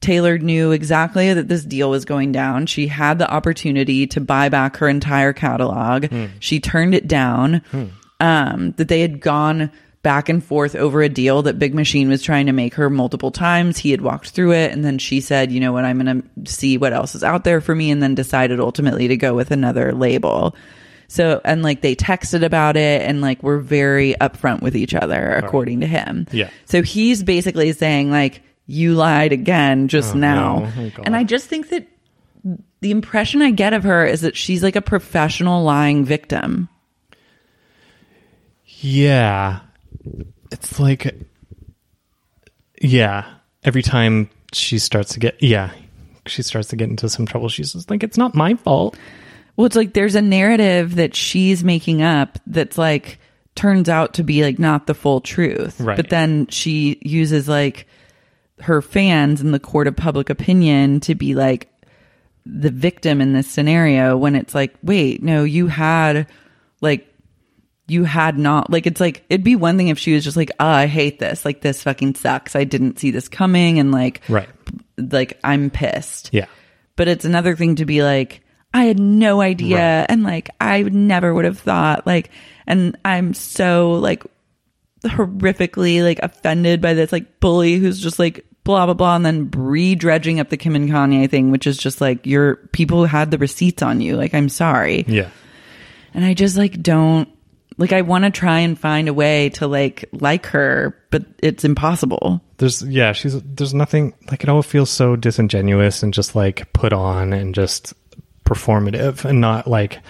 [0.00, 2.66] Taylor knew exactly that this deal was going down.
[2.66, 6.06] She had the opportunity to buy back her entire catalog.
[6.38, 7.62] She turned it down.
[8.22, 9.72] Um, that they had gone
[10.02, 13.30] back and forth over a deal that Big Machine was trying to make her multiple
[13.30, 13.78] times.
[13.78, 16.50] He had walked through it and then she said, you know what, I'm going to
[16.50, 19.50] see what else is out there for me and then decided ultimately to go with
[19.50, 20.56] another label.
[21.08, 25.32] So, and like they texted about it and like we're very upfront with each other,
[25.32, 26.26] according to him.
[26.30, 26.50] Yeah.
[26.64, 30.58] So he's basically saying like, you lied again just oh, now.
[30.60, 30.90] no.
[30.96, 31.88] Oh, and I just think that
[32.80, 36.68] the impression I get of her is that she's like a professional lying victim.
[38.66, 39.60] Yeah.
[40.50, 41.14] It's like
[42.80, 43.26] yeah,
[43.62, 45.72] every time she starts to get yeah,
[46.26, 48.96] she starts to get into some trouble, she's just like it's not my fault.
[49.56, 53.18] Well, it's like there's a narrative that she's making up that's like
[53.54, 55.80] turns out to be like not the full truth.
[55.80, 55.96] Right.
[55.96, 57.86] But then she uses like
[58.60, 61.68] her fans in the court of public opinion to be like
[62.46, 66.26] the victim in this scenario when it's like, wait, no, you had
[66.80, 67.06] like
[67.90, 70.50] you had not like it's like it'd be one thing if she was just like,
[70.60, 71.44] oh, I hate this.
[71.44, 72.54] Like this fucking sucks.
[72.54, 74.48] I didn't see this coming and like Right.
[74.96, 76.30] like I'm pissed.
[76.32, 76.46] Yeah.
[76.96, 79.76] But it's another thing to be like, I had no idea.
[80.00, 80.06] Right.
[80.08, 82.30] And like, I never would have thought, like,
[82.66, 84.22] and I'm so like
[85.04, 89.16] horrifically like offended by this like bully who's just like blah, blah, blah.
[89.16, 92.56] And then re dredging up the Kim and Kanye thing, which is just like, your
[92.72, 94.16] people who had the receipts on you.
[94.16, 95.04] Like, I'm sorry.
[95.08, 95.30] Yeah.
[96.12, 97.28] And I just like don't,
[97.80, 101.64] like, I want to try and find a way to like, like her, but it's
[101.64, 102.40] impossible.
[102.58, 106.92] There's yeah, she's there's nothing like it all feels so disingenuous and just like put
[106.92, 107.94] on and just
[108.44, 110.00] performative and not like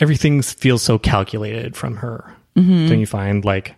[0.00, 2.34] everything feels so calculated from her.
[2.56, 2.88] Mm-hmm.
[2.88, 3.76] Don't you find like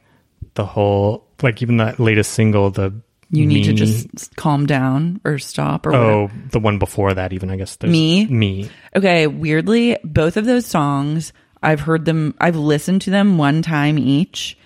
[0.55, 2.95] the whole like even that latest single, the
[3.31, 6.11] You need to just calm down or stop or whatever.
[6.13, 8.27] oh the one before that even I guess there's Me?
[8.27, 11.33] me Okay, weirdly, both of those songs,
[11.63, 14.57] I've heard them, I've listened to them one time each.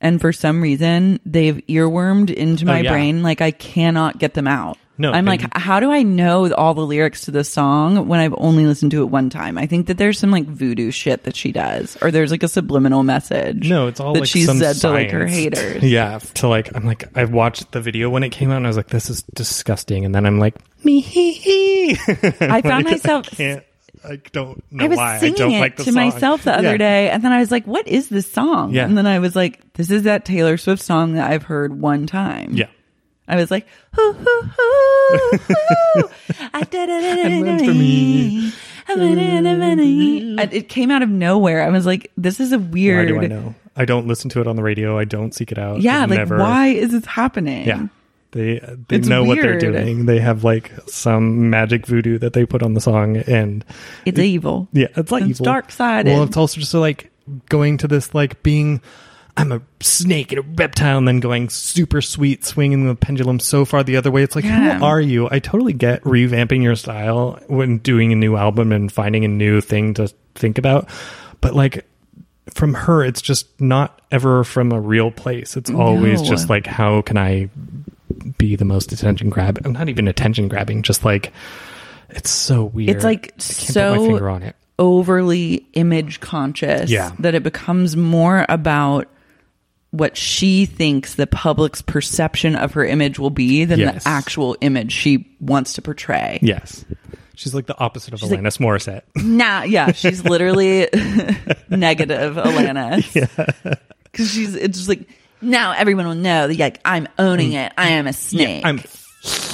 [0.00, 2.92] And for some reason, they've earwormed into oh, my Oh, yeah.
[2.92, 3.22] brain.
[3.22, 4.78] Like I cannot get them out.
[4.96, 8.34] No, I'm like, how do I know all the lyrics to this song when I've
[8.36, 9.56] only listened to it one time?
[9.56, 12.48] I think that there's some like voodoo shit that she does, or there's like a
[12.48, 13.66] subliminal message.
[13.66, 15.82] No, it's all that like she said to like her haters.
[15.90, 18.68] Yeah, to like I'm like I watched the video when it came out and I
[18.68, 21.92] was like, this is disgusting, and then I'm like, me hee hee.
[22.40, 23.64] I found Like, myself I can't.
[24.04, 25.94] I don't know I was why I singing don't it like the to song.
[26.02, 26.76] myself the other Yeah.
[26.78, 28.84] day, and then I was like, "What is this song?" Yeah.
[28.86, 32.06] And then I was like, "This is that Taylor Swift song that I've heard one
[32.06, 32.66] time." Yeah,
[33.28, 36.10] I was like, "Hoo hoo hoo, hoo.
[36.54, 38.52] I did it, And then for me.
[38.88, 41.62] And It came out of nowhere.
[41.62, 43.54] I was like, "This is a why weird." do I know?
[43.76, 44.98] I don't listen to it on the radio.
[44.98, 45.80] I don't seek it out.
[45.80, 47.66] Yeah, I've like never, why is this happening?
[47.66, 47.86] Yeah,
[48.32, 48.58] they
[48.88, 50.06] they It's know what they're doing.
[50.06, 53.64] They have like some magic voodoo that they put on the song, and
[54.06, 54.68] it's evil.
[54.72, 55.44] Yeah, it's like It's evil.
[55.44, 56.06] dark side.
[56.06, 57.10] Well, it's also just like
[57.48, 58.80] going to this like being
[59.36, 63.64] I'm a snake and a reptile, and then going super sweet, swinging the pendulum so
[63.64, 64.22] far the other way.
[64.22, 64.78] It's like, Yeah.
[64.78, 65.28] who are you?
[65.30, 69.60] I totally get revamping your style when doing a new album and finding a new
[69.60, 70.88] thing to think about,
[71.40, 71.86] but like
[72.52, 75.56] from her, it's just not ever from a real place.
[75.56, 76.28] It's always No.
[76.28, 77.48] just like, how can I
[78.38, 79.64] be the most attention grab?
[79.66, 81.32] Not even attention grabbing, just like
[82.10, 82.90] it's so weird.
[82.96, 84.56] It's like so put my finger on it.
[84.78, 87.12] overly image conscious Yeah.
[87.20, 89.08] that it becomes more about
[89.92, 94.04] what she thinks the public's perception of her image will be than Yes.
[94.04, 96.38] the actual image she wants to portray.
[96.42, 96.84] Yes.
[97.34, 99.02] She's like the opposite of like- Alanis Morissette.
[99.16, 100.88] Nah, yeah, she's literally
[101.70, 103.14] negative Alanis.
[103.14, 103.74] Yeah.
[104.12, 105.08] Cause she's, it's just like,
[105.40, 107.66] now everyone will know that like, I'm owning mm.
[107.66, 107.72] it.
[107.76, 108.64] I am a snake.
[108.64, 108.80] I'm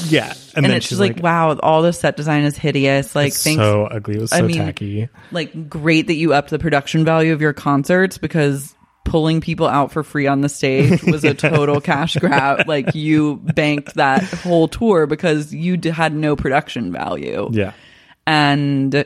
[0.08, 0.28] yeah.
[0.28, 3.14] And, and then it's she's just like, wow, all the set design is hideous.
[3.14, 3.58] Like, thanks.
[3.58, 4.16] so ugly.
[4.16, 5.08] It was so I mean, tacky.
[5.32, 8.74] like great that you upped the production value of your concerts because
[9.04, 12.66] pulling people out for free on the stage was a total cash grab.
[12.66, 17.48] Like you banked that whole tour because you d- had no production value.
[17.52, 17.72] Yeah.
[18.26, 19.04] And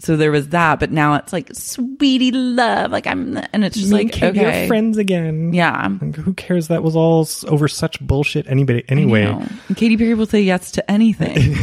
[0.00, 2.92] so there was that, but now it's like sweetie love.
[2.92, 4.68] Like I'm, and it's just Me like, and Katy are okay.
[4.68, 5.52] friends again.
[5.52, 5.88] Yeah.
[6.00, 6.68] Like, who cares?
[6.68, 8.46] That was all over such bullshit.
[8.48, 9.22] Anybody, anyway.
[9.22, 11.54] You know, and Katy Perry will say yes to anything.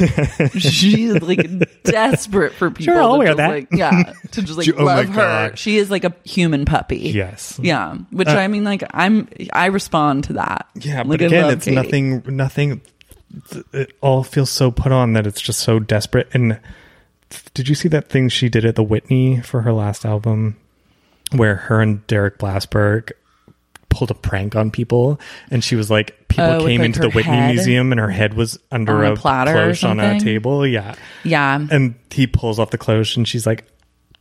[0.59, 1.47] She's like
[1.83, 2.93] desperate for people.
[2.93, 3.49] Sure, I'll to wear just, that.
[3.49, 5.13] Like, yeah, to just like Oh love her.
[5.15, 5.57] God.
[5.59, 6.97] She is like a human puppy.
[6.97, 7.57] Yes.
[7.63, 10.67] Yeah, which Uh, I mean, like I'm, I respond to that.
[10.75, 11.75] Yeah, Like, but again, it's Katy.
[11.75, 12.23] nothing.
[12.27, 12.81] Nothing.
[13.73, 16.27] It all feels so put on that it's just so desperate.
[16.33, 16.59] And
[17.53, 20.57] did you see that thing she did at the Whitney for her last album,
[21.31, 23.11] where her and Derek Blasberg
[23.89, 25.19] pulled a prank on people,
[25.49, 27.99] and she was like, oh, people Oh, came like, into the Whitney head Museum, and
[27.99, 30.67] her head was under on a a, platter cloche on a table.
[30.67, 33.65] Yeah, Yeah, and he pulls off the cloche, and she's like,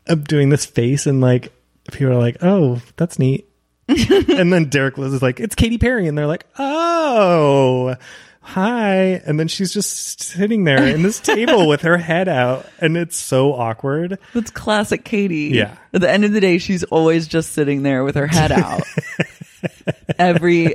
[0.06, 1.52] I'm doing this face, and like
[1.92, 3.48] people are like, oh, that's neat.
[3.88, 7.96] and then Derek was like, it's Katy Perry, and they're like, oh,
[8.44, 9.20] hi.
[9.26, 13.16] And then she's just sitting there in this table with her head out, and it's
[13.16, 14.18] so awkward.
[14.32, 15.50] that's classic Katy.
[15.54, 15.76] Yeah.
[15.92, 18.82] At the end of the day, she's always just sitting there with her head out.
[20.18, 20.74] Every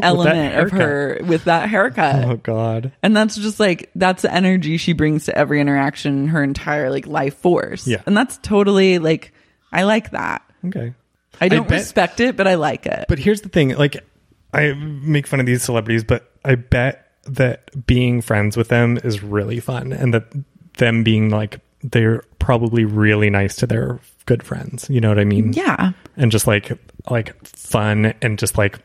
[0.00, 2.24] element of her with that haircut.
[2.24, 6.42] Oh God, And that's just like that's the energy she brings to every interaction, her
[6.42, 7.86] entire like life force.
[7.86, 8.02] Yeah.
[8.06, 9.32] And that's totally like
[9.72, 10.42] I like that.
[10.66, 10.94] okay.
[11.40, 13.06] I don't bet- respect it, but I like it.
[13.08, 14.04] But here's the thing: like,
[14.52, 19.22] I make fun of these celebrities, but I bet that being friends with them is
[19.22, 20.32] really fun, and that
[20.78, 24.88] them being like they're probably really nice to their good friends.
[24.90, 25.52] You know what I mean?
[25.52, 25.92] Yeah.
[26.16, 26.72] And just like
[27.10, 28.78] like fun and just like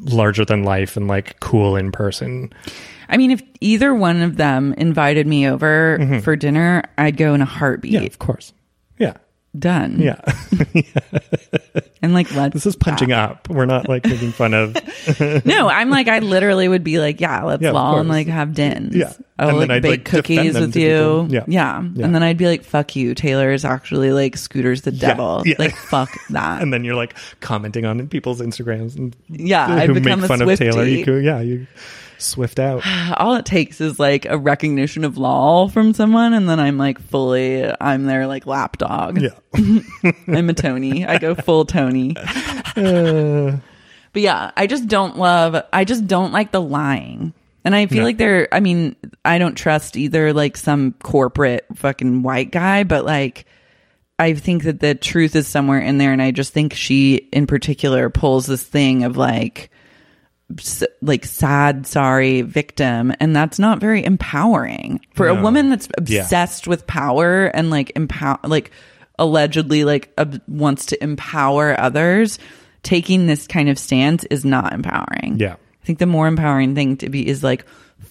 [0.00, 2.52] larger than life and like cool in person.
[3.08, 7.42] I mean, if either one of them invited me over for dinner, I'd go in
[7.42, 7.92] a heartbeat.
[7.92, 8.02] Mm-hmm.
[8.02, 8.52] Yeah, of course.
[8.98, 9.14] Yeah.
[9.58, 10.00] Done.
[10.00, 10.20] Yeah.
[12.02, 12.54] And like, let's.
[12.54, 13.50] this is punching up.
[13.50, 14.74] We're not like making fun of
[15.44, 18.54] No, I'm like, I literally would be like, yeah, let's Yeah, lol and like have
[18.54, 18.96] dins.
[18.96, 19.12] Yeah.
[19.38, 21.26] I'll And like then I'd, bake like, cookies with you.
[21.28, 21.44] Yeah.
[21.46, 21.82] yeah.
[21.94, 22.04] Yeah.
[22.06, 23.14] And then I'd be like, fuck you.
[23.14, 25.42] Taylor is actually like Scooter's the devil.
[25.44, 25.56] yeah.
[25.58, 26.62] Like, fuck that.
[26.62, 30.28] and then you're like commenting on people's Instagrams and Yeah, I've who become make a
[30.28, 30.86] fun of Taylor.
[30.86, 31.66] You yeah, you
[32.20, 32.82] swift out.
[33.18, 37.00] all it takes is like a recognition of law from someone and then I'm like
[37.00, 39.20] fully I'm their like lapdog.
[39.20, 39.30] Yeah.
[40.28, 41.04] I'm a Tony.
[41.06, 42.14] I go full Tony.
[42.76, 43.56] Uh,
[44.12, 47.32] But yeah, I just don't love I just don't like the lying.
[47.64, 48.04] And I feel No.
[48.04, 53.04] like they're I mean, I don't trust either like some corporate fucking white guy, but
[53.04, 53.44] like
[54.18, 57.46] I think that the truth is somewhere in there and I just think she in
[57.46, 59.70] particular pulls this thing of like
[61.00, 66.22] like sad sorry victim and that's not very empowering for a woman that's Yeah.
[66.22, 68.70] obsessed with power and like empower like
[69.18, 72.38] allegedly like ob- wants to empower others
[72.82, 75.54] taking this kind of stance is not empowering Yeah.
[75.54, 77.64] i think the more empowering thing to be is like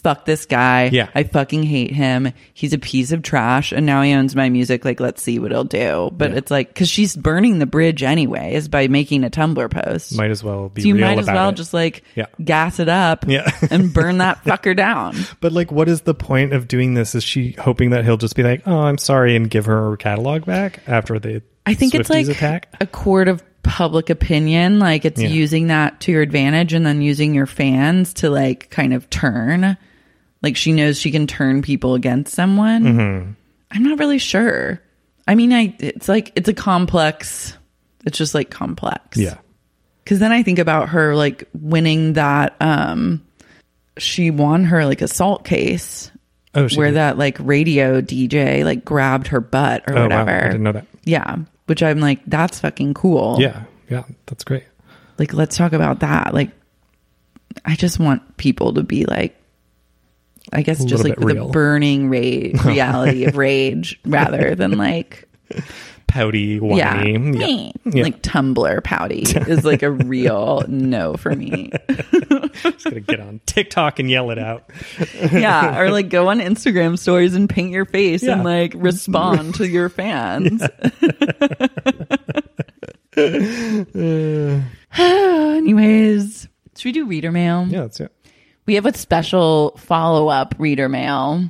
[0.04, 1.10] fuck this guy Yeah.
[1.14, 4.86] i fucking hate him he's a piece of trash and now he owns my music
[4.86, 6.38] like let's see what he'll do but Yeah.
[6.38, 10.44] it's like because she's burning the bridge anyways by making a tumblr post might as
[10.44, 11.56] well be so you might as well it.
[11.56, 12.28] just like Yeah.
[12.44, 13.50] gas it up Yeah.
[13.72, 15.16] and burn that fucker down.
[15.42, 17.16] But like, what is the point of doing this?
[17.16, 20.46] Is she hoping that he'll just be like, "Oh, I'm sorry," and give her catalog
[20.46, 22.68] back after the I think it's like attack?
[22.80, 24.80] a court of public opinion.
[24.80, 25.28] Like it's Yeah.
[25.30, 29.78] using that to your advantage and then using your fans to like kind of turn.
[30.42, 32.84] Like she knows she can turn people against someone.
[32.84, 33.32] Mm-hmm.
[33.72, 34.82] I'm not really sure.
[35.28, 37.56] I mean, I it's like it's a complex.
[38.06, 39.18] It's just like complex.
[39.18, 39.38] Yeah,
[40.04, 42.56] Because then I think about her like winning that.
[42.62, 43.22] um
[43.98, 46.10] She won her like assault case
[46.56, 46.96] Oh, where did?
[46.96, 50.04] that like radio DJ like grabbed her butt or Oh, wow.
[50.24, 50.32] whatever.
[50.32, 50.88] I didn't know that.
[51.04, 51.36] Yeah,
[51.68, 53.38] which I'm like, that's fucking cool.
[53.40, 54.04] yeah, yeah.
[54.26, 54.64] That's great.
[55.20, 56.34] like let's talk about that.
[56.34, 56.50] Like,
[57.66, 59.39] I just want people to be like,
[60.52, 61.50] I guess just like the real.
[61.50, 65.26] burning rage reality of rage rather than like
[66.08, 67.18] Pouty, yeah, whiny.
[67.20, 67.72] me.
[67.86, 68.02] Yeah.
[68.04, 71.70] like Tumblr pouty is like a real no for me.
[72.64, 74.72] Just gonna get on TikTok and yell it out.
[75.32, 78.34] yeah, or like go on Instagram stories and paint your face Yeah.
[78.34, 80.64] and like respond to your fans.
[84.98, 87.68] Anyways, should we do reader mail?
[87.70, 88.12] Yeah, that's it.
[88.70, 91.50] We have a special follow up reader mail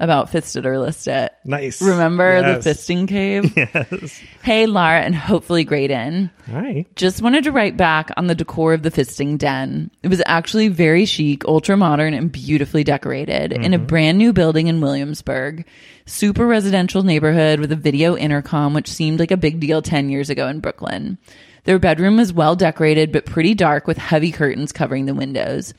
[0.00, 1.28] about Fisted or Listed.
[1.44, 1.82] Nice.
[1.82, 2.64] Remember Yes.
[2.64, 3.52] the fisting cave?
[3.54, 4.18] Yes.
[4.42, 6.30] Hey, Lara, and hopefully Graydon.
[6.50, 6.86] Hi.
[6.96, 9.90] Just wanted to write back on the decor of the fisting den.
[10.02, 13.86] It was actually very chic, ultra modern, and beautifully decorated in a mm-hmm.
[13.86, 15.66] brand new building in Williamsburg.
[16.06, 20.30] Super residential neighborhood with a video intercom, which seemed like a big deal 10 years
[20.30, 21.18] ago in Brooklyn.
[21.64, 25.74] Their bedroom was well decorated, but pretty dark with heavy curtains covering the windows.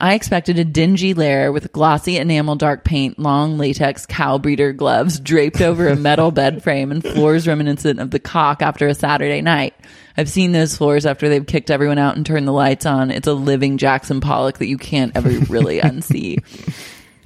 [0.00, 5.18] I expected a dingy lair with glossy enamel dark paint, long latex cow breeder gloves
[5.18, 9.40] draped over a metal bed frame and floors reminiscent of the cock after a Saturday
[9.40, 9.74] night.
[10.16, 13.10] I've seen those floors after they've kicked everyone out and turned the lights on.
[13.10, 16.44] It's a living Jackson Pollock that you can't ever really unsee.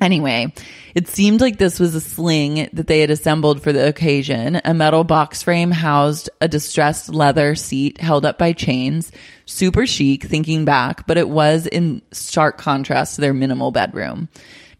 [0.03, 0.53] Anyway,
[0.97, 4.61] it seemed like this was a sling that they had assembled for the occasion.
[4.65, 9.13] A metal box frame housed a distressed leather seat held up by chains.
[9.47, 14.29] Super chic, thinking back, but it was in stark contrast to their minimal bedroom.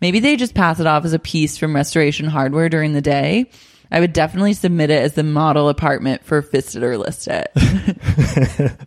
[0.01, 3.49] Maybe they just pass it off as a piece from Restoration Hardware during the day.
[3.93, 7.47] I would definitely submit it as the model apartment for Fisted or Listed.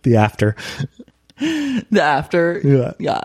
[0.03, 0.55] The after.
[1.39, 2.61] the after.
[2.63, 2.93] Yeah.
[2.99, 3.21] Yeah.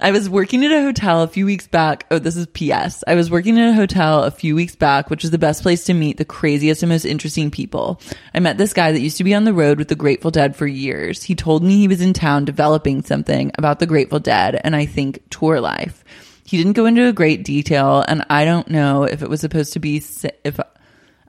[0.00, 2.06] I was working at a hotel a few weeks back.
[2.10, 3.04] Oh, this is PS.
[3.06, 5.84] I was working at a hotel a few weeks back, which is the best place
[5.84, 8.00] to meet the craziest and most interesting people.
[8.34, 10.56] I met this guy that used to be on the road with the Grateful Dead
[10.56, 11.22] for years.
[11.22, 14.86] He told me he was in town developing something about the Grateful Dead and I
[14.86, 16.04] think tour life.
[16.46, 19.72] He didn't go into a great detail and I don't know if it was supposed
[19.72, 20.02] to be,
[20.44, 20.60] if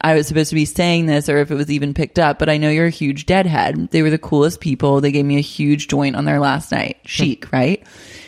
[0.01, 2.49] I was supposed to be saying this or if it was even picked up, but
[2.49, 3.89] I know you're a huge deadhead.
[3.91, 5.01] They were the coolest people.
[5.01, 6.97] They gave me a huge joint on their last night.
[7.05, 7.83] Chic, right?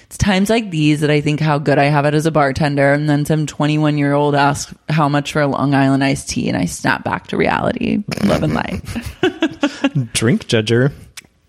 [0.08, 2.94] It's times like these that I think how good I have it as a bartender.
[2.94, 6.48] And then some 21 year old asks how much for a Long Island iced tea.
[6.48, 8.04] And I snap back to reality.
[8.24, 9.20] Love and life.
[10.14, 10.94] Drink judger.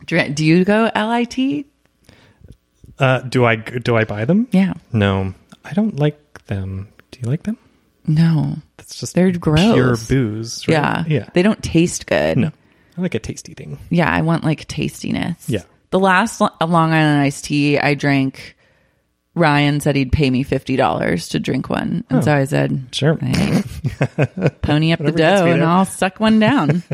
[0.06, 1.66] Do you go LIT?
[2.98, 4.48] Uh, do I do I buy them?
[4.50, 4.74] Yeah.
[4.92, 5.34] No,
[5.64, 6.88] I don't like them.
[7.12, 7.56] Do you like them?
[8.06, 8.56] No.
[8.76, 9.60] That's just They're gross.
[9.72, 10.66] pure booze.
[10.66, 10.74] right?
[10.74, 11.04] Yeah.
[11.06, 11.28] yeah.
[11.34, 12.38] They don't taste good.
[12.38, 12.50] no,
[12.96, 13.78] I like a tasty thing.
[13.90, 15.48] Yeah, I want like tastiness.
[15.48, 15.62] Yeah.
[15.90, 16.52] The last Long
[16.92, 18.56] Island iced tea I drank,
[19.34, 23.16] Ryan said he'd pay me fifty dollars to drink one, and so I said, Sure.
[23.16, 23.62] "Hey,
[24.62, 26.82] pony up the dough, and there." I'll suck one down."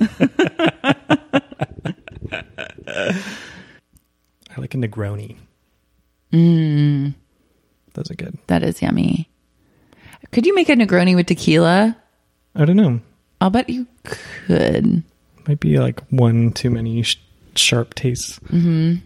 [2.86, 5.36] I like a Negroni.
[6.32, 7.14] Mm.
[7.94, 8.38] Those are good.
[8.48, 9.28] that is yummy.
[10.32, 11.96] Could you make a Negroni with tequila?
[12.54, 13.00] I don't know.
[13.40, 15.02] I'll bet you could.
[15.46, 17.20] Might be like one too many sh-
[17.58, 18.38] sharp tastes.
[18.40, 18.96] Mm-hmm.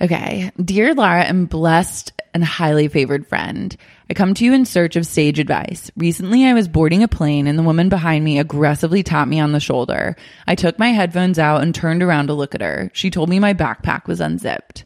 [0.00, 0.50] Okay.
[0.62, 3.76] Dear Lara and blessed and highly favored friend,
[4.08, 5.90] I come to you in search of sage advice.
[5.96, 9.52] Recently, I was boarding a plane and the woman behind me aggressively tapped me on
[9.52, 10.16] the shoulder.
[10.46, 12.90] I took my headphones out and turned around to look at her.
[12.94, 14.84] She told me my backpack was unzipped.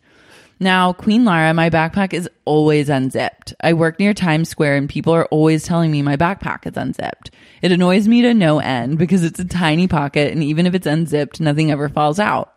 [0.61, 3.55] Now, Queen Lara, my backpack is always unzipped.
[3.61, 7.31] I work near Times Square and people are always telling me my backpack is unzipped.
[7.61, 10.87] It annoys me to no end because it's a tiny pocket and even if it's
[10.87, 12.55] unzipped, nothing ever falls out.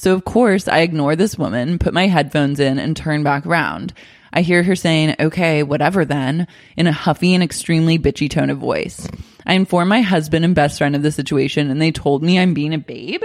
[0.00, 3.92] So of course I ignore this woman, put my headphones in and turn back around.
[4.32, 8.56] I hear her saying, okay, whatever then, in a huffy and extremely bitchy tone of
[8.56, 9.06] voice.
[9.44, 12.54] I inform my husband and best friend of the situation and they told me I'm
[12.54, 13.22] being a babe.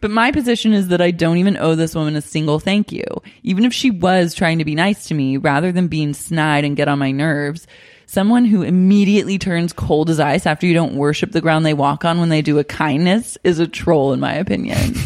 [0.00, 3.04] But my position is that I don't even owe this woman a single thank you.
[3.42, 6.78] Even if she was trying to be nice to me, rather than being snide and
[6.78, 7.66] get on my nerves,
[8.06, 12.06] someone who immediately turns cold as ice after you don't worship the ground they walk
[12.06, 14.94] on when they do a kindness is a troll, in my opinion.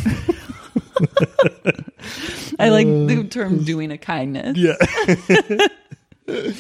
[2.59, 4.57] I like the uh, term doing a kindness.
[4.57, 4.77] Yeah.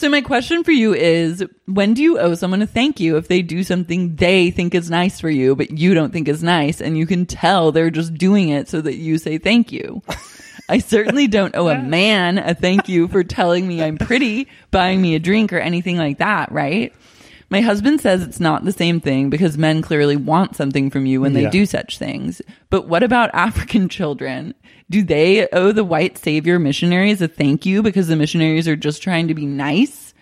[0.00, 3.26] So my question for you is when do you owe someone a thank you if
[3.26, 6.80] they do something they think is nice for you but you don't think is nice
[6.80, 10.00] and you can tell they're just doing it so that you say thank you.
[10.68, 15.02] I certainly don't owe a man a thank you for telling me I'm pretty, buying
[15.02, 16.92] me a drink or anything like that, right?
[17.50, 21.20] My husband says it's not the same thing because men clearly want something from you
[21.20, 21.50] when they Yeah.
[21.50, 22.42] do such things.
[22.68, 24.52] But what about African children?
[24.90, 29.02] Do they owe the white savior missionaries a thank you because the missionaries are just
[29.02, 30.12] trying to be nice?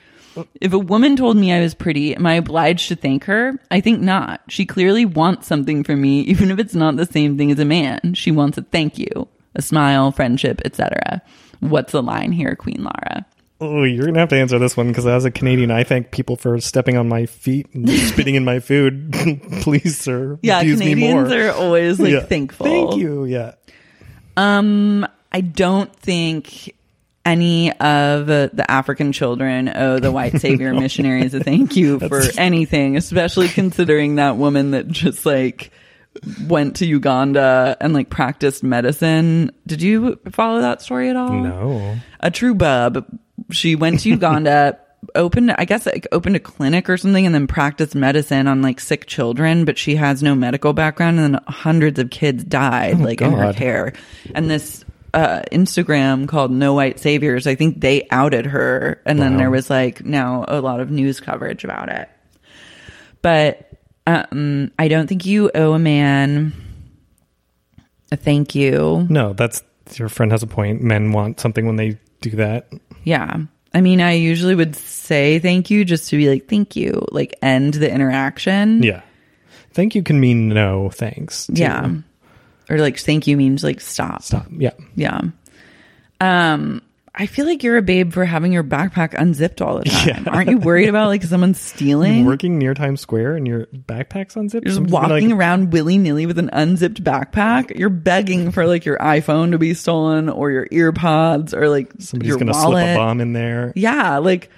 [0.61, 3.59] If a woman told me I was pretty, am I obliged to thank her?
[3.70, 4.43] I think not.
[4.49, 7.64] She clearly wants something from me, even if it's not the same thing as a
[7.64, 8.12] man.
[8.14, 11.22] She wants a thank you, a smile, friendship, etc.
[11.61, 13.24] What's the line here, Queen Lara?
[13.61, 16.36] Oh, you're gonna have to answer this one because as a Canadian, I thank people
[16.36, 19.12] for stepping on my feet and spitting in my food.
[19.62, 20.38] Please, sir.
[20.42, 21.40] Yeah, abuse me Canadians more.
[21.46, 22.20] are always like Yeah.
[22.20, 22.66] thankful.
[22.66, 23.24] Thank you.
[23.24, 23.54] Yeah.
[24.36, 26.74] Um, I don't think
[27.24, 32.96] any of the African children owe the white savior missionaries a thank you for anything,
[32.96, 35.70] especially considering that woman that just like
[36.46, 39.50] went to Uganda and like practiced medicine.
[39.66, 41.32] Did you follow that story at all?
[41.32, 41.96] No.
[42.20, 43.07] a true bub.
[43.51, 44.78] She went to Uganda,
[45.14, 48.80] opened, I guess, like opened a clinic or something, and then practiced medicine on like
[48.80, 49.64] sick children.
[49.64, 53.53] But she has no medical background, and then hundreds of kids died like in her
[53.53, 53.92] care.
[54.34, 54.84] And this
[55.14, 59.70] uh, Instagram called No White Saviors, I think they outed her, and then there was
[59.70, 62.09] like now a lot of news coverage about it.
[63.22, 63.70] But
[64.07, 66.53] um, I don't think you owe a man
[68.12, 69.07] a thank you.
[69.09, 69.62] No, that's
[69.94, 70.82] your friend has a point.
[70.82, 72.68] Men want something when they do that.
[73.07, 73.38] Yeah.
[73.72, 77.36] I mean, I usually would say thank you just to be like, thank you, like
[77.40, 78.82] end the interaction.
[78.82, 79.02] Yeah.
[79.72, 81.46] Thank you can mean no thanks.
[81.46, 81.54] too.
[81.54, 81.94] Yeah.
[82.68, 84.22] Or like, thank you means like, stop.
[84.22, 84.46] Stop.
[84.50, 84.72] Yeah.
[84.96, 85.20] Yeah.
[86.20, 86.82] Um,
[87.19, 90.25] I feel like you're a babe for having your backpack unzipped all the time.
[90.25, 90.31] Yeah.
[90.31, 92.27] Aren't you worried about like someone stealing?
[92.27, 94.67] Working near Times Square and your backpack's unzipped.
[94.67, 97.79] You're just walking like, around willy nilly with an unzipped backpack.
[97.79, 102.29] You're begging for like your iPhone to be stolen or your earpods or like Somebody's
[102.29, 102.85] your gonna wallet.
[102.85, 103.73] slip a bomb in there.
[103.75, 104.51] Yeah, like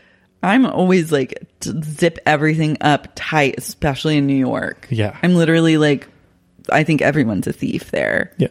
[0.43, 4.89] I'm always like zip everything up tight, especially in New York.
[4.91, 5.17] Yeah.
[5.23, 6.09] I'm literally like,
[6.71, 8.33] I think everyone's a thief there.
[8.37, 8.49] Yeah.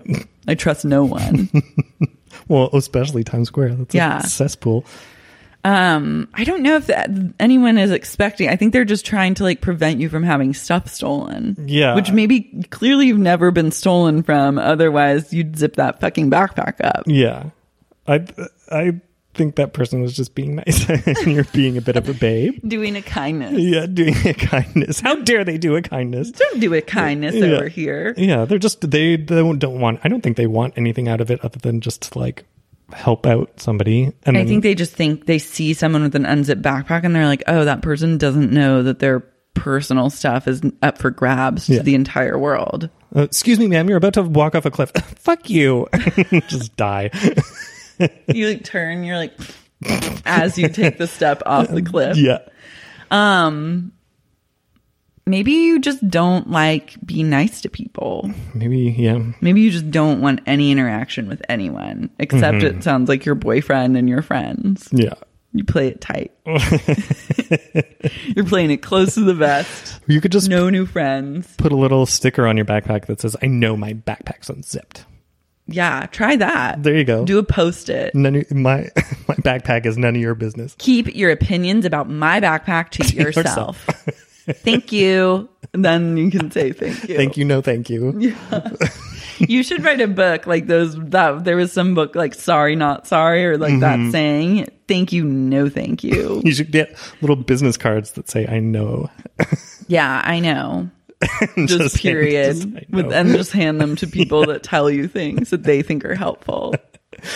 [0.48, 1.50] I trust no one.
[2.48, 3.76] Well, especially Times Square.
[3.76, 4.20] That's Yeah.
[4.20, 4.86] a cesspool.
[5.64, 8.48] um, I don't know if that, anyone is expecting.
[8.48, 11.58] I think they're just trying to like prevent you from having stuff stolen.
[11.68, 11.96] Yeah.
[11.96, 14.60] which maybe clearly you've never been stolen from.
[14.60, 17.04] Otherwise, you'd zip that fucking backpack up.
[17.06, 17.50] Yeah.
[18.08, 18.26] I
[18.72, 19.02] I
[19.38, 22.60] think that person was just being nice and you're being a bit of a babe.
[22.68, 23.54] Doing a kindness.
[23.54, 25.00] Yeah, doing a kindness.
[25.00, 26.32] How dare they do a kindness?
[26.32, 27.46] Don't do a kindness Yeah.
[27.46, 28.14] over here.
[28.18, 30.00] Yeah, they're just they, they don't want.
[30.04, 32.44] I don't think they want anything out of it other than just like
[32.92, 34.12] help out somebody.
[34.24, 37.16] And I then- think they just think they see someone with an unzipped backpack and
[37.16, 39.22] they're like, oh, that person doesn't know that their
[39.54, 41.78] personal stuff is up for grabs Yeah.
[41.80, 42.90] to the entire world.
[43.16, 44.92] Uh, excuse me, ma'am, you're about to walk off a cliff.
[45.18, 45.88] Fuck you.
[46.48, 47.10] just die.
[48.28, 49.34] You like turn, you're like,
[50.26, 52.18] as you take the step off the cliff.
[52.18, 52.40] yeah.
[53.12, 53.92] Um
[55.26, 58.32] Maybe you just don't like be nice to people.
[58.54, 59.20] Maybe, yeah.
[59.42, 62.78] Maybe you just don't want any interaction with anyone, except Mm-hmm.
[62.80, 64.88] it sounds like your boyfriend and your friends.
[64.92, 65.16] Yeah.
[65.54, 66.32] You play it tight.
[68.36, 70.00] You're playing it close to the vest.
[70.08, 71.54] You could just No new friends.
[71.58, 75.06] put a little sticker on your backpack that says, I know my backpack's unzipped.
[75.68, 76.82] Yeah, try that.
[76.84, 77.26] There you go.
[77.26, 78.16] Do a post it.
[78.16, 78.90] None of, my
[79.28, 80.76] my backpack is none of your business.
[80.78, 83.84] Keep your opinions about my backpack to yourself.
[84.48, 85.50] thank you.
[85.74, 87.18] Then you can say thank you.
[87.18, 88.36] Thank you, no thank you.
[89.40, 93.06] You should write a book like those that there was some book like sorry not
[93.06, 94.06] sorry or like Mm-hmm.
[94.06, 96.42] that saying thank you no thank you.
[96.44, 99.12] You should get little business cards that say I know.
[99.88, 100.90] yeah, I know.
[101.56, 102.56] Just, Just hand- period.
[102.56, 106.06] just, With, and just hand them to people that tell you things that they think
[106.06, 106.76] are helpful.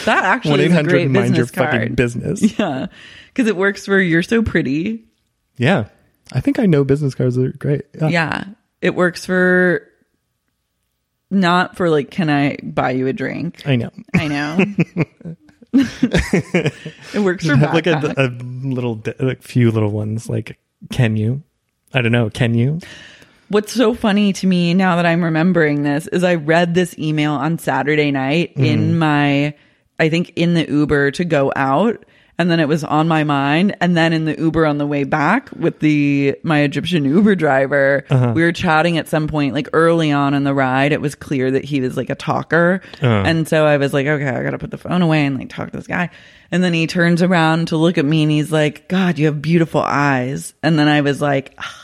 [0.05, 1.71] That actually One is a great mind your business card.
[1.71, 2.41] fucking business.
[2.59, 2.87] Yeah,
[3.27, 5.05] because it works for you're so pretty.
[5.57, 5.85] Yeah.
[6.31, 7.83] I think I know business cards are great.
[7.99, 8.07] Yeah.
[8.09, 8.43] Yeah,
[8.81, 9.87] it works for
[11.31, 13.63] not for like can I buy you a drink?
[13.65, 13.89] I know.
[14.13, 14.57] I know.
[15.73, 20.29] it works for Have like a, a little, like few little ones.
[20.29, 20.59] Like,
[20.91, 21.43] can you?
[21.93, 22.29] I don't know.
[22.29, 22.79] Can you?
[23.51, 27.33] What's so funny to me now that I'm remembering this is I read this email
[27.33, 28.63] on Saturday night Mm-hmm.
[28.65, 29.53] in my,
[29.99, 32.05] I think in the Uber to go out.
[32.37, 33.75] And then it was on my mind.
[33.81, 38.03] And then in the Uber on the way back with the, my Egyptian Uber driver,
[38.09, 38.31] Uh-huh.
[38.33, 40.91] we were chatting at some point, like early on in the ride.
[40.91, 42.81] It was clear that he was like a talker.
[42.95, 43.05] Uh-huh.
[43.27, 45.49] And so I was like, okay, I got to put the phone away and like
[45.49, 46.09] talk to this guy.
[46.51, 49.41] And then he turns around to look at me and he's like, God, you have
[49.41, 50.53] beautiful eyes.
[50.63, 51.80] And then I was like, "Ah,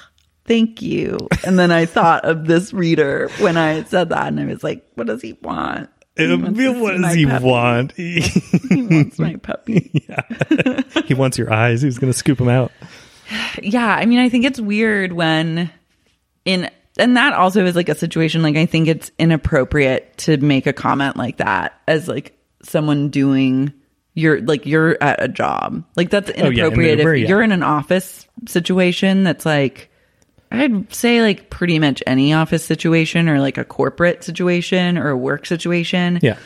[0.47, 1.17] thank you.
[1.45, 4.85] And then I thought of this reader when I said that, and I was like,
[4.95, 5.89] what does he want?
[6.15, 7.45] He what does he puppy.
[7.45, 7.91] want?
[7.97, 9.91] He wants my puppy.
[10.09, 10.81] Yeah.
[11.05, 11.81] he wants your eyes.
[11.83, 12.71] He's going to scoop them out.
[13.61, 15.69] yeah, I mean, I think it's weird when
[16.45, 20.65] in and that also is like a situation like I think it's inappropriate to make
[20.65, 23.71] a comment like that as like someone doing
[24.15, 25.83] you're like you're at a job.
[25.95, 27.27] Like that's Oh, yeah, inappropriate if yeah.
[27.27, 29.91] you're in an office situation that's like
[30.51, 35.17] I'd say like pretty much any office situation or like a corporate situation or a
[35.17, 36.19] work situation.
[36.21, 36.37] Yeah.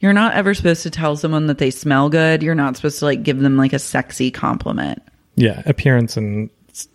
[0.00, 2.42] You're not ever supposed to tell someone that they smell good.
[2.42, 5.02] You're not supposed to like give them like a sexy compliment.
[5.36, 5.62] Yeah.
[5.64, 6.86] Appearance and it's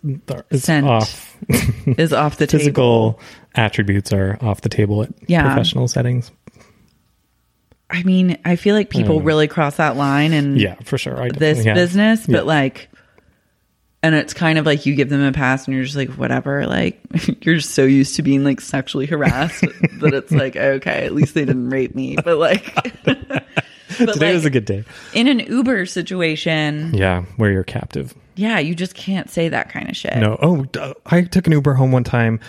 [0.52, 0.86] Scent.
[0.86, 1.36] off.
[1.98, 2.58] Is off the table.
[2.60, 3.20] Physical
[3.56, 5.42] attributes are off the table at Yeah.
[5.42, 6.30] professional settings.
[7.90, 11.20] I mean, I feel like people um, really cross that line in Yeah, for sure.
[11.20, 11.74] I this have.
[11.74, 12.40] business, but Yeah.
[12.42, 12.88] like,
[14.02, 16.66] and it's kind of like you give them a pass and you're just like, whatever.
[16.66, 17.00] Like,
[17.44, 19.60] you're just so used to being like sexually harassed
[20.00, 22.16] that it's like, okay, at least they didn't rape me.
[22.16, 22.74] But like,
[23.04, 23.44] but
[23.96, 24.84] Today like, was a good day.
[25.12, 28.14] in an Uber situation, Yeah, where you're captive.
[28.36, 30.16] yeah, you just can't say that kind of shit.
[30.16, 30.38] No.
[30.42, 32.40] Oh, i took an Uber home one time,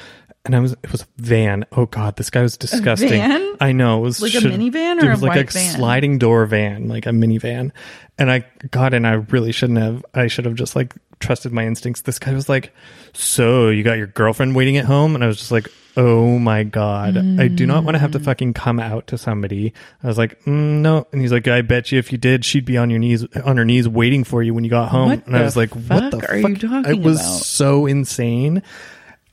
[0.46, 1.66] and I was it was a van.
[1.72, 3.10] Oh God, this guy was disgusting.
[3.10, 3.56] van?
[3.62, 5.76] I know it was Like a minivan or it was a like white a van?
[5.76, 7.72] sliding door van, like a minivan.
[8.18, 9.06] And I got in.
[9.06, 10.06] I really shouldn't have.
[10.14, 12.02] I should have just like trusted my instincts.
[12.02, 12.74] This guy was like,
[13.14, 15.68] "So you got your girlfriend waiting at home?" And I was just like.
[15.96, 17.16] Oh my god!
[17.40, 18.14] I do not want to have Mm.
[18.14, 19.76] to fucking come out to somebody.
[20.02, 22.66] I was like, mm, no, and he's like, I bet you if you did, she'd
[22.66, 25.10] be on your knees, on her knees, waiting for you when you got home.
[25.10, 26.58] What and I was like, what the fuck are you fuck?
[26.62, 27.42] talking It was about?
[27.44, 28.64] so insane.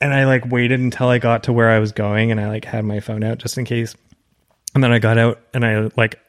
[0.01, 2.65] And I like waited until I got to where I was going and I like
[2.65, 3.95] had my phone out just in case.
[4.73, 6.19] And then I got out and I like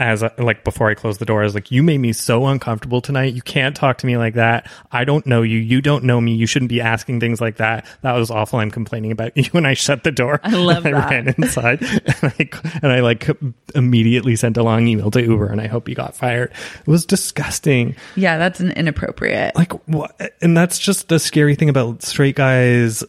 [0.00, 2.46] as I, like before I closed the door, I was like, "You made me so
[2.46, 3.34] uncomfortable tonight.
[3.34, 4.68] You can't talk to me like that.
[4.90, 5.58] I don't know you.
[5.58, 6.34] You don't know me.
[6.34, 7.86] You shouldn't be asking things like that.
[8.02, 8.58] That was awful.
[8.58, 10.40] I'm complaining about you." And I shut the door.
[10.42, 11.10] I love and I that.
[11.10, 11.82] ran inside
[12.22, 12.48] and I
[12.82, 13.28] and I like
[13.74, 16.50] immediately sent a long email to Uber and I hope you got fired.
[16.80, 19.54] It was disgusting Yeah, that's an inappropriate.
[19.56, 23.04] like what and that's just the scary thing about straight guys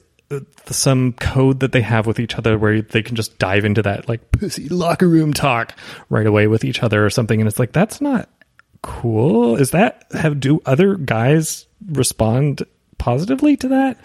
[0.68, 4.08] some code that they have with each other where they can just dive into that
[4.10, 5.74] like pussy locker room talk
[6.10, 8.30] right away with each other or something and it's like that's not
[8.82, 12.64] cool is that have do other guys respond
[12.98, 14.00] positively to that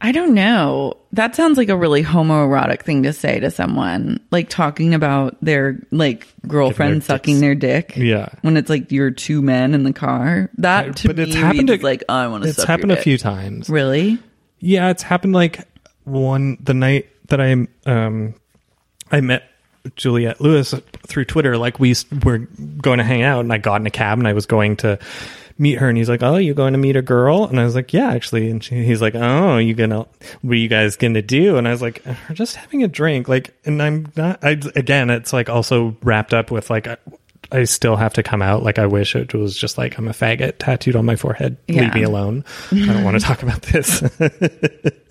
[0.00, 0.96] I don't know.
[1.10, 5.80] That sounds like a really homoerotic thing to say to someone, like talking about their
[5.90, 7.06] like girlfriend dicks.
[7.06, 7.94] sucking their dick.
[7.96, 8.28] Yeah.
[8.42, 10.50] when it's like you're two men in the car.
[10.58, 12.48] That to but me it's happened to- like I want to.
[12.50, 14.20] it's happened a few times Really?
[14.60, 15.66] Yeah, it's happened like
[16.04, 17.52] one the night that I
[17.86, 18.34] um
[19.10, 19.44] I met
[19.96, 20.74] Juliette Lewis
[21.06, 21.56] through Twitter.
[21.56, 21.94] Like we
[22.24, 24.76] were going to hang out, and I got in a cab, and I was going
[24.78, 24.98] to
[25.58, 27.74] meet her, and he's like, "Oh, you going to meet a girl?" And I was
[27.74, 30.06] like, "Yeah, actually." And she, he's like, "Oh, you gonna
[30.42, 33.28] what are you guys gonna do?" And I was like, "We're just having a drink."
[33.28, 34.44] Like, and I'm not.
[34.44, 36.86] I again, it's like also wrapped up with like.
[37.50, 38.62] I still have to come out.
[38.62, 41.56] Like I wish it was just like I'm a faggot tattooed on my forehead.
[41.66, 41.82] Yeah.
[41.82, 42.44] Leave me alone.
[42.72, 44.02] I don't want to talk about this.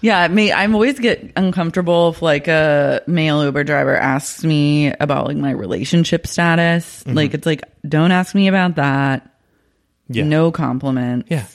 [0.00, 0.52] Yeah, me.
[0.52, 5.50] I'm always get uncomfortable if like a male Uber driver asks me about like my
[5.50, 7.02] relationship status.
[7.02, 7.16] Mm-hmm.
[7.16, 9.28] Like it's like, don't ask me about that.
[10.08, 10.24] yeah.
[10.24, 11.28] No compliments.
[11.30, 11.46] Yeah.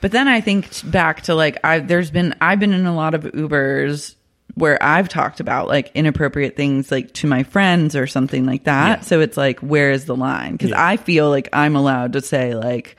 [0.00, 3.14] But then I think back to like I there's been I've been in a lot
[3.14, 4.14] of Ubers
[4.56, 8.88] where I've talked about like inappropriate things like to my friends or something like that.
[8.88, 9.00] Yeah.
[9.02, 10.58] So it's like where is the line?
[10.58, 10.84] Cuz Yeah.
[10.84, 12.96] I feel like I'm allowed to say like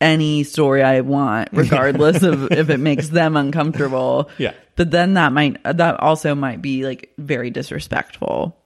[0.00, 4.30] any story I want regardless of if it makes them uncomfortable.
[4.38, 4.54] Yeah.
[4.76, 8.56] But then that might that also might be like very disrespectful.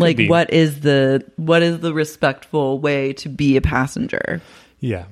[0.00, 0.28] Like be.
[0.28, 4.40] what is the what is the respectful way to be a passenger?
[4.80, 5.04] Yeah.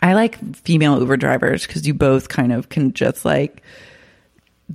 [0.00, 3.62] I like female Uber drivers because you both kind of can just like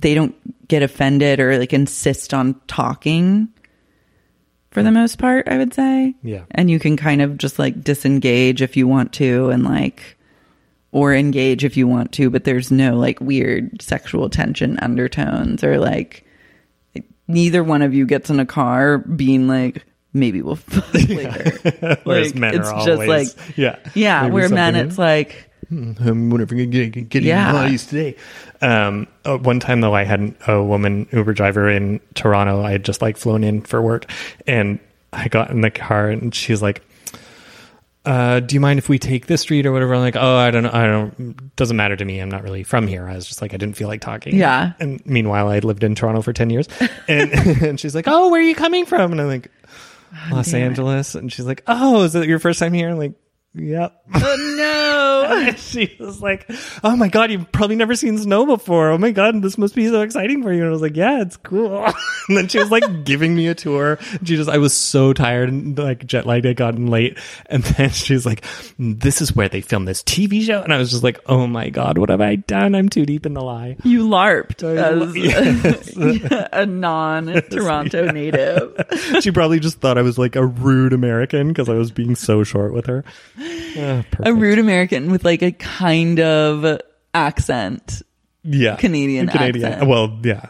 [0.00, 0.34] they don't
[0.68, 3.48] get offended or like insist on talking
[4.70, 6.14] for the most part, I would say.
[6.22, 6.44] Yeah.
[6.50, 10.16] And you can kind of just like disengage if you want to and like
[10.92, 15.78] or engage if you want to, but there's no like weird sexual tension undertones or
[15.78, 16.24] like
[17.26, 21.98] neither one of you gets in a car being like maybe we'll fuck later.
[22.04, 25.47] Whereas Like, men it's are just always, like yeah, yeah, Maybe where men it's like
[25.70, 27.52] I'm whenever gonna get, get Yeah.
[27.52, 28.16] bodies today.
[28.62, 32.62] Um, uh, one time though, I had a woman Uber driver in Toronto.
[32.62, 34.10] I had just like flown in for work,
[34.46, 34.78] and
[35.12, 36.82] I got in the car, and she's like,
[38.06, 40.50] uh, "Do you mind if we take this street or whatever?" I'm like, "Oh, I
[40.50, 40.70] don't know.
[40.72, 41.54] I don't.
[41.56, 42.20] Doesn't matter to me.
[42.20, 44.36] I'm not really from here." I was just like, I didn't feel like talking.
[44.36, 44.72] Yeah.
[44.80, 46.66] And meanwhile, I'd lived in Toronto for ten years,
[47.08, 47.30] and
[47.62, 49.50] and she's like, "Oh, where are you coming from?" And I'm like,
[50.30, 50.64] Los damn it.
[50.66, 53.12] Angeles, and she's like, "Oh, is it your first time here?" I'm like,
[53.54, 55.52] "Yep." oh no.
[55.58, 56.48] She was like,
[56.82, 58.90] "Oh my god, you've probably never seen snow before.
[58.90, 61.20] Oh my god, this must be so exciting for you." And I was like, "Yeah,
[61.22, 61.84] it's cool."
[62.28, 63.98] and then she was like giving me a tour.
[64.24, 66.46] She just, I was so tired and like jet lagged.
[66.46, 68.44] I gotten late, and then she's like,
[68.78, 71.70] "This is where they film this TV show." And I was just like, "Oh my
[71.70, 72.74] god, what have I done?
[72.74, 78.74] I'm too deep in the lie." You LARPed as a non Toronto native.
[79.20, 82.44] she probably just thought I was like a rude American because I was being so
[82.44, 83.04] short with her.
[83.40, 86.80] Ah, A rude American with like a kind of
[87.14, 88.02] accent.
[88.42, 89.86] yeah, Canadian accent.
[89.88, 90.46] Well, yeah,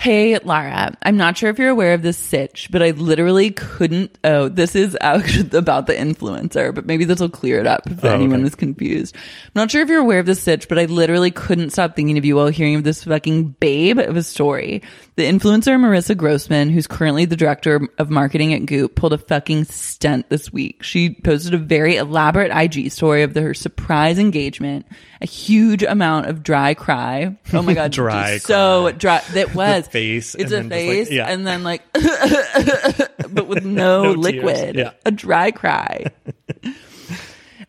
[0.00, 4.18] Hey, Lara, I'm not sure if you're aware of this sitch, but I literally couldn't.
[4.24, 8.08] Oh, this is about the influencer, but maybe this will clear it up if Oh,
[8.08, 8.46] anyone okay.
[8.46, 9.14] is confused.
[9.14, 12.16] I'm not sure if you're aware of this sitch, but I literally couldn't stop thinking
[12.16, 14.80] of you while hearing of this fucking babe of a story.
[15.16, 19.66] The influencer Marissa Grossman, who's currently the director of marketing at Goop, pulled a fucking
[19.66, 20.82] stunt this week.
[20.82, 24.86] She posted a very elaborate IG story of the, her surprise engagement,
[25.22, 27.36] a huge amount of dry cry.
[27.52, 29.22] Oh my god, Dry so dry.
[29.32, 31.26] That was face It's a just like- face, yeah.
[31.26, 34.76] and then like, but with no, No liquid.
[34.76, 34.92] yeah.
[35.04, 36.06] A dry cry.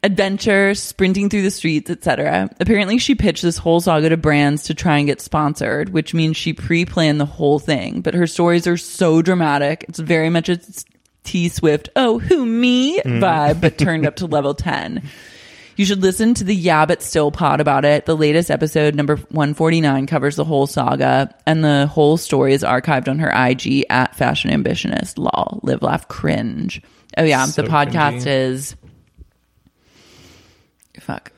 [0.04, 2.50] Adventure, sprinting through the streets, etc.
[2.60, 6.36] Apparently, she pitched this whole saga to brands to try and get sponsored, which means
[6.38, 8.02] she pre-planned the whole thing.
[8.02, 10.60] But her stories are so dramatic; it's very much a
[11.24, 13.20] T Swift, oh who me Mm.
[13.22, 15.08] vibe, but turned up to level ten.
[15.82, 18.06] You should listen to the Yeah But Still pod about it.
[18.06, 23.08] The latest episode, number 149, covers the whole saga, and the whole story is archived
[23.08, 25.18] on her IG at Fashion Ambitionist.
[25.18, 25.60] Lol.
[25.64, 26.84] Live, laugh, cringe.
[27.18, 27.46] Oh, yeah.
[27.46, 28.28] So the podcast cringy.
[28.28, 28.76] is.
[31.00, 31.32] Fuck.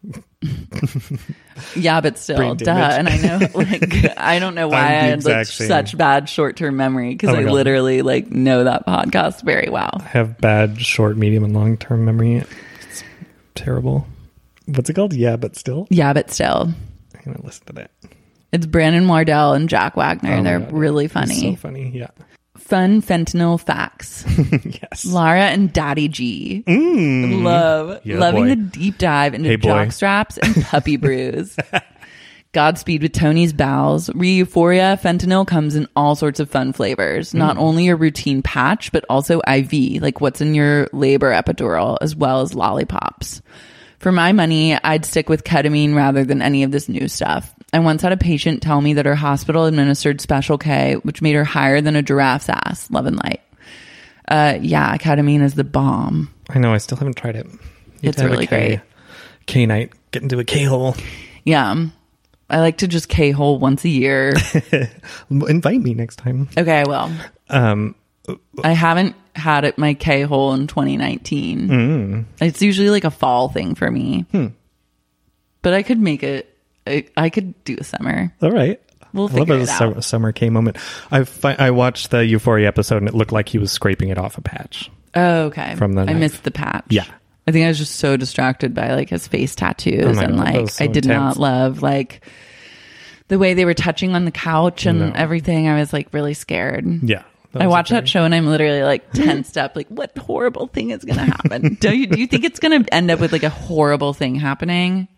[1.76, 2.70] yeah, but still, duh.
[2.72, 5.68] And I know, like, I don't know why I had like same.
[5.68, 7.52] such bad short term memory because Oh I God.
[7.52, 9.90] literally like know that podcast very well.
[10.00, 12.44] I have bad short, medium, and long term memory.
[13.58, 14.06] It's terrible.
[14.66, 15.12] What's it called?
[15.14, 16.72] Yeah, but still, Yeah, but still.
[17.14, 17.90] I'm gonna listen to that.
[18.52, 20.72] It's Brandon Wardell and Jack Wagner, Oh and they're God.
[20.72, 21.40] really It's funny.
[21.40, 21.90] so funny.
[21.92, 22.08] Yeah.
[22.56, 24.24] Fun fentanyl facts.
[24.82, 25.04] yes.
[25.06, 26.62] Lara and Daddy G.
[26.68, 27.88] Love.
[27.88, 28.00] Mm.
[28.04, 28.48] Yeah, loving boy.
[28.50, 31.56] the deep dive into Hey, jock straps and puppy brews.
[32.58, 34.10] Godspeed with Tony's bowels.
[34.16, 37.32] Re-euphoria fentanyl comes in all sorts of fun flavors.
[37.32, 37.60] Not Mm.
[37.60, 42.40] only a routine patch, but also IV, like what's in your labor epidural, as well
[42.40, 43.42] as lollipops.
[44.00, 47.54] For my money, I'd stick with ketamine rather than any of this new stuff.
[47.72, 51.36] I once had a patient tell me that her hospital administered Special K, which made
[51.36, 52.90] her higher than a giraffe's ass.
[52.90, 53.40] Love and light.
[54.26, 56.28] Uh, yeah, ketamine is the bomb.
[56.50, 56.74] I know.
[56.74, 57.46] I still haven't tried it.
[57.46, 57.60] Need
[58.02, 58.80] It's a really K- great.
[59.46, 59.92] K night.
[60.10, 60.96] Get into a K hole.
[61.44, 61.86] Yeah.
[62.50, 64.32] I like to just K hole once a year.
[65.30, 66.48] Invite me next time.
[66.56, 67.10] Okay, I will.
[67.50, 67.94] Um,
[68.64, 71.68] I haven't had it my K hole in 2019.
[71.68, 72.24] Mm.
[72.40, 74.24] It's usually like a fall thing for me.
[74.32, 74.46] Hmm.
[75.62, 76.54] But I could make it.
[76.86, 78.32] I, I could do a summer.
[78.40, 78.80] all right.
[79.12, 80.04] We'll I love a it summer, out.
[80.04, 80.76] summer K moment.
[81.10, 84.18] I fi- I watched the Euphoria episode and it looked like he was scraping it
[84.18, 84.90] off a patch.
[85.14, 85.74] Oh, okay.
[85.76, 86.16] From the I knife.
[86.16, 86.84] missed the patch.
[86.90, 87.06] Yeah.
[87.48, 90.54] I think I was just so distracted by like his face tattoos Oh and God,
[90.54, 91.36] like so I did intense.
[91.36, 92.20] not love like
[93.28, 95.12] the way they were touching on the couch and No.
[95.14, 95.68] everything.
[95.68, 96.86] I was like really scared.
[97.02, 97.22] Yeah.
[97.54, 99.74] I watched that show and I'm literally like tensed up.
[99.74, 101.74] Like, what horrible thing is going to happen?
[101.80, 104.34] do you do you think it's going to end up with like a horrible thing
[104.34, 105.08] happening?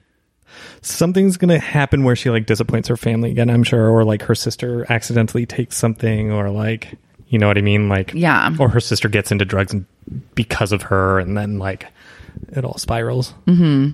[0.82, 3.50] Something's gonna happen where she like disappoints her family again.
[3.50, 6.96] I'm sure, or like her sister accidentally takes something, or like
[7.28, 8.50] you know what I mean, like Yeah.
[8.58, 9.74] or her sister gets into drugs
[10.34, 11.86] because of her, and then like
[12.48, 13.34] it all spirals.
[13.46, 13.90] Mm-hmm.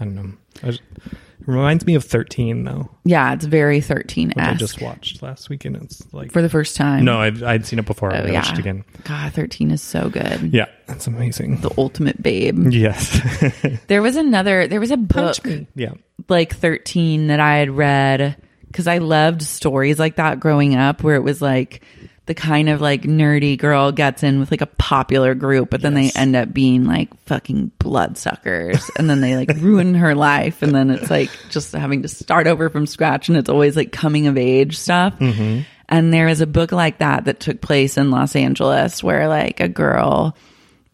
[0.00, 0.32] I don't know.
[0.62, 5.22] I just, it reminds me of 13 though, Yeah, it's very 13 I just watched
[5.22, 5.76] last weekend.
[5.76, 7.04] It's like for the first time.
[7.04, 8.12] no, I'd, I'd seen it before.
[8.12, 8.54] I oh, watched yeah.
[8.54, 8.84] it again.
[9.04, 10.54] God, 13 is so good.
[10.54, 11.60] Yeah, that's amazing.
[11.60, 12.72] The ultimate babe.
[12.72, 13.20] yes.
[13.88, 15.36] There was another, there was a book
[15.74, 15.92] yeah.
[16.28, 18.36] like 13 that I had read
[18.66, 21.84] because I loved stories like that growing up where it was like
[22.26, 25.92] the kind of like nerdy girl gets in with like a popular group, but then
[25.92, 30.62] they end up being like fucking bloodsuckers and then they like ruin her life.
[30.62, 33.28] And then it's like just having to start over from scratch.
[33.28, 35.18] And it's always like coming of age stuff.
[35.18, 35.62] Mm-hmm.
[35.90, 39.60] And there is a book like that that took place in Los Angeles where like
[39.60, 40.34] a girl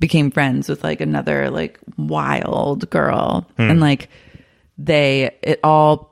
[0.00, 3.62] became friends with like another like wild girl hmm.
[3.62, 4.08] and like
[4.78, 6.09] they it all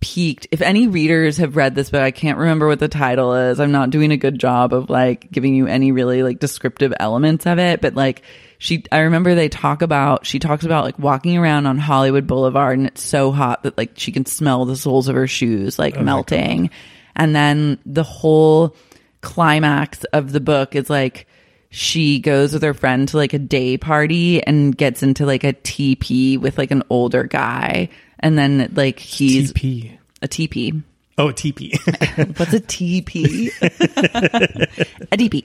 [0.00, 0.46] peaked.
[0.50, 3.60] If any readers have read this book i can't remember what the title is.
[3.60, 7.46] I'm not doing a good job of like giving you any really like descriptive elements
[7.46, 8.22] of it but like
[8.58, 12.78] she i remember they talk about she talks about like walking around on hollywood boulevard
[12.78, 15.96] and it's so hot that like she can smell the soles of her shoes like
[15.96, 16.70] oh melting.
[17.14, 18.74] and then the whole
[19.20, 21.26] climax of the book is like
[21.70, 25.52] she goes with her friend to like a day party and gets into like a
[25.52, 27.88] TP with like an older guy.
[28.20, 29.98] And then like he's TP.
[30.22, 30.82] a TP.
[31.18, 31.72] Oh, a TP.
[32.38, 33.50] What's a TP?
[35.12, 35.44] a TP.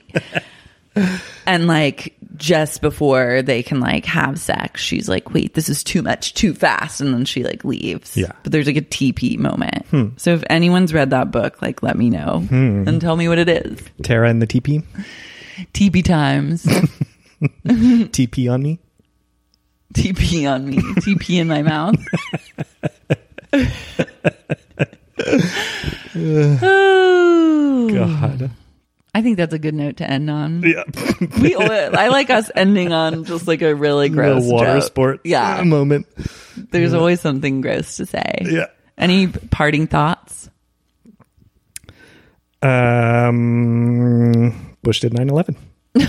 [1.46, 6.02] And like just before they can like have sex, she's like, wait, this is too
[6.02, 7.00] much, too fast.
[7.00, 8.16] And then she like leaves.
[8.16, 8.32] Yeah.
[8.42, 9.86] But there's like a TP moment.
[9.86, 10.08] Hmm.
[10.16, 12.88] So if anyone's read that book, like let me know hmm.
[12.88, 13.80] and tell me what it is.
[14.02, 14.82] Tara and the TP.
[15.74, 16.64] TP times.
[17.66, 18.78] TP on me.
[19.96, 20.76] TP on me.
[20.76, 21.96] TP in my mouth.
[26.62, 28.50] oh, God.
[29.14, 30.62] I think that's a good note to end on.
[30.62, 30.82] Yeah.
[31.40, 34.82] We, I like us ending on just like a really gross water joke.
[34.82, 36.06] sport Yeah, moment.
[36.56, 38.42] there's always something gross to say.
[38.44, 38.66] Yeah.
[38.98, 40.50] Any parting thoughts?
[42.60, 43.56] Um,
[44.82, 45.56] Bush did 9 11.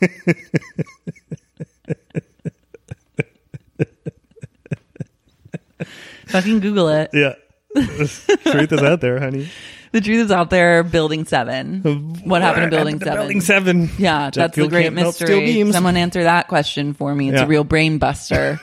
[6.26, 7.10] Fucking Google it.
[7.12, 7.34] Yeah.
[7.74, 9.48] The truth is out there, honey.
[9.90, 10.82] The truth is out there.
[10.82, 11.80] Building seven.
[12.22, 13.14] What happened to Building Seven?
[13.16, 13.90] Building 7.
[13.96, 15.72] Yeah, Jet that's the great can't melt steel mystery.
[15.72, 17.30] Someone answer that question for me.
[17.30, 17.44] It's Yeah.
[17.44, 18.60] a real brain buster.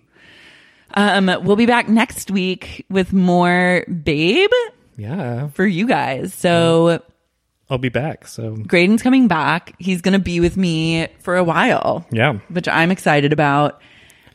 [0.94, 4.50] um, we'll be back next week with more Babe
[4.98, 5.48] Yeah.
[5.54, 6.34] for you guys.
[6.34, 7.02] So
[7.70, 8.26] I'll be back.
[8.26, 9.74] So, Graydon's coming back.
[9.78, 12.04] He's going to be with me for a while.
[12.10, 12.38] yeah.
[12.48, 13.80] which I'm excited about,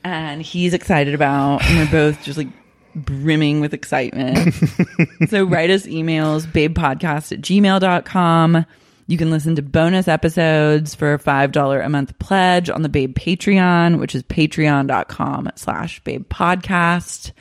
[0.03, 2.47] and he's excited about, and we're both just like
[2.95, 4.53] brimming with excitement.
[5.27, 8.65] so write us emails, babepodcast at gmail.com.
[9.07, 13.15] You can listen to bonus episodes for a $5 a month pledge on the Babe
[13.15, 17.31] Patreon, which is patreon.com slash babe podcast.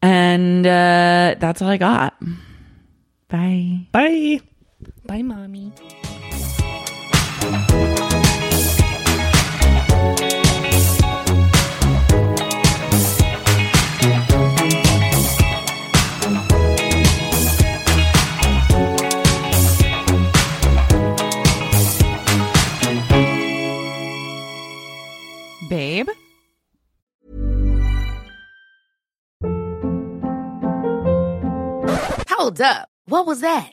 [0.00, 2.14] And uh, that's all I got.
[3.28, 3.86] Bye.
[3.90, 4.40] Bye.
[5.04, 5.72] Bye, mommy.
[25.68, 26.08] Babe?
[32.28, 32.88] Hold up.
[33.06, 33.72] What was that?